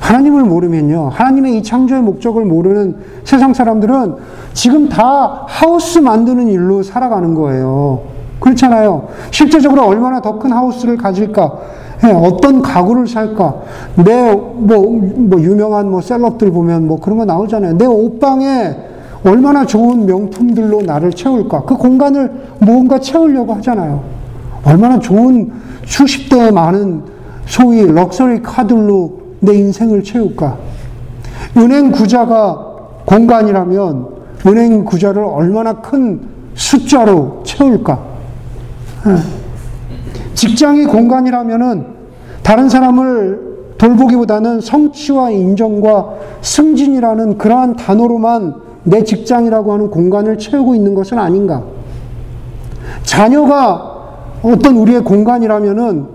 하나님을 0.00 0.44
모르면요. 0.44 1.10
하나님의 1.12 1.58
이 1.58 1.62
창조의 1.62 2.02
목적을 2.02 2.44
모르는 2.44 2.96
세상 3.24 3.52
사람들은 3.52 4.14
지금 4.54 4.88
다 4.88 5.44
하우스 5.46 5.98
만드는 5.98 6.48
일로 6.48 6.82
살아가는 6.82 7.34
거예요. 7.34 8.02
그렇잖아요. 8.40 9.08
실제적으로 9.30 9.86
얼마나 9.86 10.20
더 10.22 10.38
큰 10.38 10.52
하우스를 10.52 10.96
가질까? 10.96 11.58
예, 12.04 12.12
어떤 12.12 12.62
가구를 12.62 13.08
살까? 13.08 13.56
내, 13.96 14.32
뭐, 14.32 15.00
뭐, 15.16 15.40
유명한 15.40 15.90
뭐 15.90 16.00
셀럽들 16.00 16.52
보면 16.52 16.86
뭐 16.86 17.00
그런 17.00 17.18
거 17.18 17.24
나오잖아요. 17.24 17.76
내 17.76 17.84
옷방에 17.86 18.76
얼마나 19.24 19.66
좋은 19.66 20.06
명품들로 20.06 20.82
나를 20.82 21.12
채울까? 21.12 21.62
그 21.62 21.76
공간을 21.76 22.30
뭔가 22.60 22.98
채우려고 23.00 23.54
하잖아요. 23.54 24.02
얼마나 24.64 24.98
좋은 24.98 25.50
수십 25.84 26.28
대의 26.28 26.52
많은 26.52 27.02
소위 27.46 27.86
럭셔리 27.86 28.42
카들로 28.42 29.20
내 29.40 29.54
인생을 29.54 30.04
채울까? 30.04 30.56
은행 31.56 31.90
구자가 31.90 32.66
공간이라면 33.04 34.06
은행 34.46 34.84
구자를 34.84 35.24
얼마나 35.24 35.74
큰 35.80 36.20
숫자로 36.54 37.42
채울까? 37.44 37.98
예. 39.06 39.38
직장이 40.34 40.84
공간이라면은 40.84 41.86
다른 42.42 42.68
사람을 42.68 43.48
돌보기보다는 43.78 44.60
성취와 44.60 45.30
인정과 45.30 46.10
승진이라는 46.42 47.38
그러한 47.38 47.76
단어로만 47.76 48.67
내 48.88 49.04
직장이라고 49.04 49.72
하는 49.72 49.90
공간을 49.90 50.38
채우고 50.38 50.74
있는 50.74 50.94
것은 50.94 51.18
아닌가? 51.18 51.62
자녀가 53.02 53.96
어떤 54.42 54.76
우리의 54.76 55.02
공간이라면은 55.04 56.06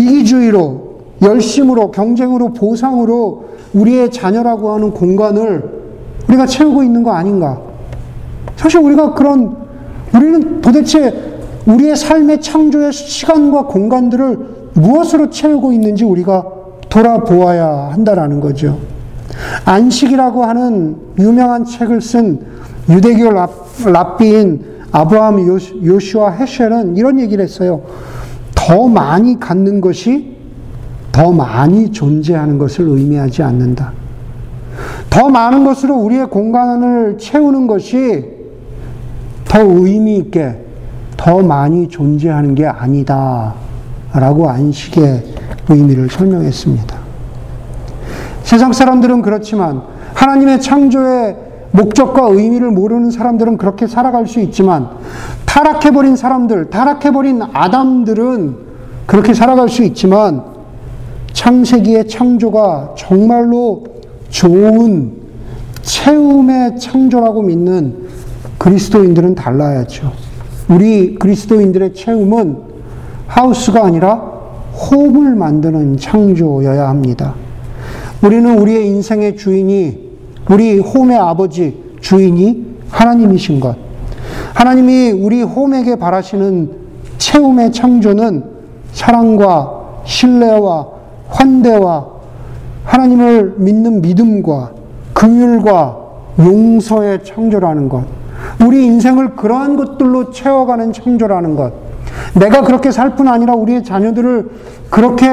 이기주의로, 0.00 0.94
열심으로, 1.22 1.90
경쟁으로, 1.90 2.52
보상으로 2.52 3.44
우리의 3.72 4.10
자녀라고 4.10 4.72
하는 4.72 4.90
공간을 4.92 5.84
우리가 6.28 6.46
채우고 6.46 6.82
있는 6.82 7.02
거 7.02 7.12
아닌가? 7.12 7.60
사실 8.56 8.80
우리가 8.80 9.14
그런, 9.14 9.56
우리는 10.14 10.60
도대체 10.60 11.34
우리의 11.66 11.96
삶의 11.96 12.40
창조의 12.40 12.92
시간과 12.92 13.66
공간들을 13.66 14.38
무엇으로 14.74 15.30
채우고 15.30 15.72
있는지 15.72 16.04
우리가 16.04 16.44
돌아보아야 16.88 17.90
한다라는 17.92 18.40
거죠. 18.40 18.78
안식이라고 19.64 20.44
하는 20.44 20.96
유명한 21.18 21.64
책을 21.64 22.00
쓴 22.00 22.40
유대교 22.88 23.30
랍비인 23.86 24.74
아브라함 24.92 25.46
요슈아 25.84 26.30
헤셸은 26.32 26.96
이런 26.96 27.18
얘기를 27.18 27.42
했어요. 27.42 27.82
더 28.54 28.86
많이 28.86 29.38
갖는 29.40 29.80
것이 29.80 30.36
더 31.10 31.32
많이 31.32 31.90
존재하는 31.90 32.58
것을 32.58 32.88
의미하지 32.88 33.42
않는다. 33.42 33.92
더 35.10 35.28
많은 35.28 35.64
것으로 35.64 35.96
우리의 35.96 36.28
공간을 36.28 37.18
채우는 37.18 37.66
것이 37.66 38.24
더 39.46 39.60
의미 39.62 40.16
있게 40.18 40.58
더 41.16 41.40
많이 41.40 41.88
존재하는 41.88 42.54
게 42.54 42.66
아니다. 42.66 43.54
라고 44.12 44.48
안식의 44.48 45.24
의미를 45.68 46.08
설명했습니다. 46.10 47.03
세상 48.44 48.72
사람들은 48.72 49.22
그렇지만 49.22 49.82
하나님의 50.14 50.60
창조의 50.60 51.36
목적과 51.72 52.28
의미를 52.28 52.70
모르는 52.70 53.10
사람들은 53.10 53.56
그렇게 53.56 53.88
살아갈 53.88 54.28
수 54.28 54.38
있지만 54.40 54.90
타락해버린 55.46 56.14
사람들, 56.14 56.70
타락해버린 56.70 57.42
아담들은 57.52 58.56
그렇게 59.06 59.34
살아갈 59.34 59.68
수 59.68 59.82
있지만 59.82 60.44
창세기의 61.32 62.06
창조가 62.06 62.94
정말로 62.96 63.84
좋은 64.28 65.14
채움의 65.82 66.78
창조라고 66.78 67.42
믿는 67.42 68.08
그리스도인들은 68.58 69.34
달라야죠. 69.34 70.12
우리 70.68 71.16
그리스도인들의 71.16 71.94
채움은 71.94 72.58
하우스가 73.26 73.84
아니라 73.84 74.14
홈을 74.90 75.34
만드는 75.34 75.96
창조여야 75.96 76.88
합니다. 76.88 77.34
우리는 78.24 78.58
우리의 78.58 78.86
인생의 78.86 79.36
주인이 79.36 79.98
우리 80.50 80.78
홈의 80.78 81.18
아버지 81.18 81.78
주인이 82.00 82.64
하나님이신 82.88 83.60
것. 83.60 83.76
하나님이 84.54 85.10
우리 85.10 85.42
홈에게 85.42 85.96
바라시는 85.96 86.70
채움의 87.18 87.72
창조는 87.72 88.44
사랑과 88.92 90.00
신뢰와 90.04 90.88
환대와 91.28 92.06
하나님을 92.84 93.56
믿는 93.58 94.00
믿음과 94.00 94.72
긍휼과 95.12 96.04
용서의 96.38 97.24
창조라는 97.24 97.90
것. 97.90 98.04
우리 98.66 98.86
인생을 98.86 99.36
그러한 99.36 99.76
것들로 99.76 100.30
채워가는 100.30 100.92
창조라는 100.92 101.56
것. 101.56 101.83
내가 102.38 102.62
그렇게 102.62 102.90
살 102.90 103.14
뿐 103.16 103.28
아니라 103.28 103.54
우리의 103.54 103.84
자녀들을 103.84 104.50
그렇게, 104.90 105.26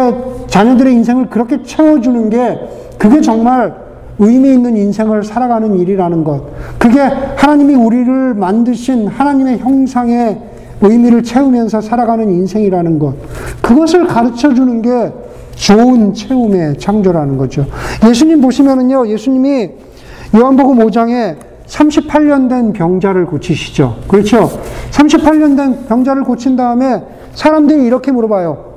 자녀들의 0.47 0.93
인생을 0.93 1.29
그렇게 1.29 1.63
채워주는 1.63 2.29
게 2.29 2.59
그게 2.97 3.21
정말 3.21 3.73
의미 4.19 4.53
있는 4.53 4.77
인생을 4.77 5.23
살아가는 5.23 5.75
일이라는 5.79 6.23
것. 6.23 6.43
그게 6.77 6.99
하나님이 6.99 7.73
우리를 7.73 8.35
만드신 8.35 9.07
하나님의 9.07 9.59
형상의 9.59 10.37
의미를 10.81 11.23
채우면서 11.23 11.81
살아가는 11.81 12.29
인생이라는 12.29 12.99
것. 12.99 13.15
그것을 13.61 14.05
가르쳐 14.07 14.53
주는 14.53 14.81
게 14.81 15.11
좋은 15.55 16.13
채움의 16.13 16.77
창조라는 16.77 17.37
거죠. 17.37 17.65
예수님 18.07 18.41
보시면은요, 18.41 19.07
예수님이 19.07 19.69
요한복음 20.35 20.77
5장에 20.77 21.35
38년 21.71 22.49
된 22.49 22.73
병자를 22.73 23.25
고치시죠. 23.25 23.99
그렇죠? 24.07 24.49
38년 24.91 25.55
된 25.55 25.85
병자를 25.87 26.23
고친 26.23 26.55
다음에 26.57 27.01
사람들이 27.33 27.85
이렇게 27.85 28.11
물어봐요. 28.11 28.71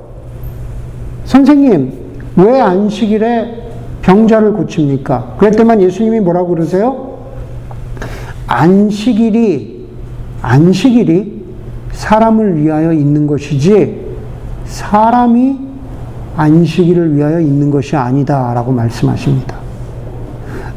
선생님, 1.25 1.93
왜 2.37 2.61
안식일에 2.61 3.63
병자를 4.01 4.53
고칩니까? 4.53 5.35
그랬더만 5.39 5.81
예수님이 5.81 6.21
뭐라고 6.21 6.49
그러세요? 6.49 7.17
안식일이, 8.47 9.87
안식일이 10.41 11.43
사람을 11.91 12.63
위하여 12.63 12.93
있는 12.93 13.27
것이지 13.27 14.05
사람이 14.65 15.59
안식일을 16.37 17.15
위하여 17.15 17.39
있는 17.39 17.71
것이 17.71 17.95
아니다. 17.95 18.53
라고 18.53 18.71
말씀하십니다. 18.71 19.57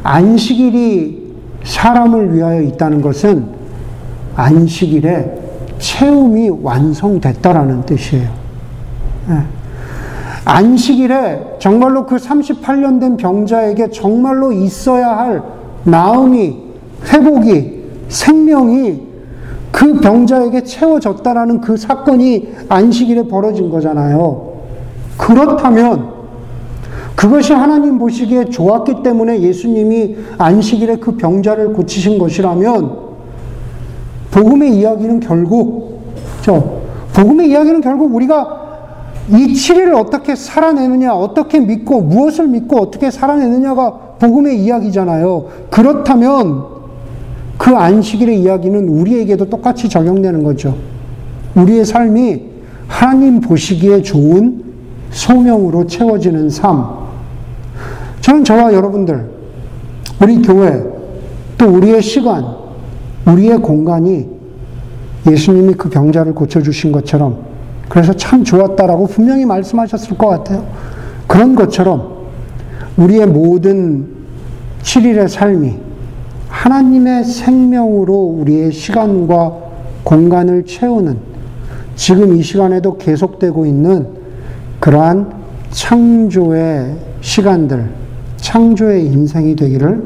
안식일이 0.02 1.27
사람을 1.64 2.34
위하여 2.34 2.62
있다는 2.62 3.00
것은 3.02 3.46
안식일에 4.36 5.38
체험이 5.78 6.50
완성됐다라는 6.62 7.82
뜻이에요. 7.86 8.28
네. 9.28 9.36
안식일에 10.44 11.56
정말로 11.58 12.06
그 12.06 12.16
38년 12.16 13.00
된 13.00 13.16
병자에게 13.16 13.90
정말로 13.90 14.52
있어야 14.52 15.16
할 15.16 15.42
나음이, 15.84 16.56
회복이, 17.12 17.84
생명이 18.08 19.08
그 19.70 20.00
병자에게 20.00 20.64
채워졌다라는 20.64 21.60
그 21.60 21.76
사건이 21.76 22.48
안식일에 22.68 23.24
벌어진 23.24 23.68
거잖아요. 23.70 24.54
그렇다면 25.18 26.17
그것이 27.18 27.52
하나님 27.52 27.98
보시기에 27.98 28.44
좋았기 28.44 29.02
때문에 29.02 29.40
예수님이 29.40 30.16
안식일에 30.38 30.98
그 30.98 31.16
병자를 31.16 31.72
고치신 31.72 32.16
것이라면 32.16 32.96
복음의 34.30 34.78
이야기는 34.78 35.18
결국 35.18 36.00
저 36.42 36.62
복음의 37.14 37.50
이야기는 37.50 37.80
결국 37.80 38.14
우리가 38.14 38.58
이 39.30 39.52
7일을 39.52 39.96
어떻게 39.96 40.36
살아내느냐, 40.36 41.12
어떻게 41.12 41.58
믿고, 41.58 42.02
무엇을 42.02 42.46
믿고, 42.46 42.78
어떻게 42.78 43.10
살아내느냐가 43.10 43.94
복음의 44.20 44.62
이야기잖아요. 44.62 45.48
그렇다면 45.70 46.66
그 47.58 47.74
안식일의 47.74 48.40
이야기는 48.42 48.88
우리에게도 48.88 49.50
똑같이 49.50 49.88
적용되는 49.88 50.44
거죠. 50.44 50.76
우리의 51.56 51.84
삶이 51.84 52.42
하나님 52.86 53.40
보시기에 53.40 54.02
좋은 54.02 54.62
소명으로 55.10 55.88
채워지는 55.88 56.48
삶. 56.50 56.97
저는 58.28 58.44
저와 58.44 58.74
여러분들, 58.74 59.26
우리 60.20 60.42
교회, 60.42 60.84
또 61.56 61.66
우리의 61.66 62.02
시간, 62.02 62.44
우리의 63.24 63.56
공간이 63.56 64.28
예수님이 65.26 65.72
그 65.72 65.88
병자를 65.88 66.34
고쳐주신 66.34 66.92
것처럼 66.92 67.38
그래서 67.88 68.12
참 68.12 68.44
좋았다라고 68.44 69.06
분명히 69.06 69.46
말씀하셨을 69.46 70.18
것 70.18 70.28
같아요. 70.28 70.66
그런 71.26 71.54
것처럼 71.54 72.26
우리의 72.98 73.26
모든 73.28 74.06
7일의 74.82 75.26
삶이 75.28 75.76
하나님의 76.50 77.24
생명으로 77.24 78.14
우리의 78.14 78.72
시간과 78.72 79.56
공간을 80.04 80.66
채우는 80.66 81.16
지금 81.96 82.36
이 82.36 82.42
시간에도 82.42 82.98
계속되고 82.98 83.64
있는 83.64 84.06
그러한 84.80 85.32
창조의 85.70 86.94
시간들, 87.22 88.07
창조의 88.48 89.04
인생이 89.04 89.54
되기를 89.56 90.02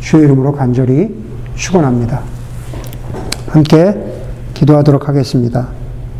주의 0.00 0.24
이름으로 0.24 0.50
간절히 0.50 1.14
축원합니다. 1.54 2.20
함께 3.46 3.94
기도하도록 4.54 5.08
하겠습니다. 5.08 5.68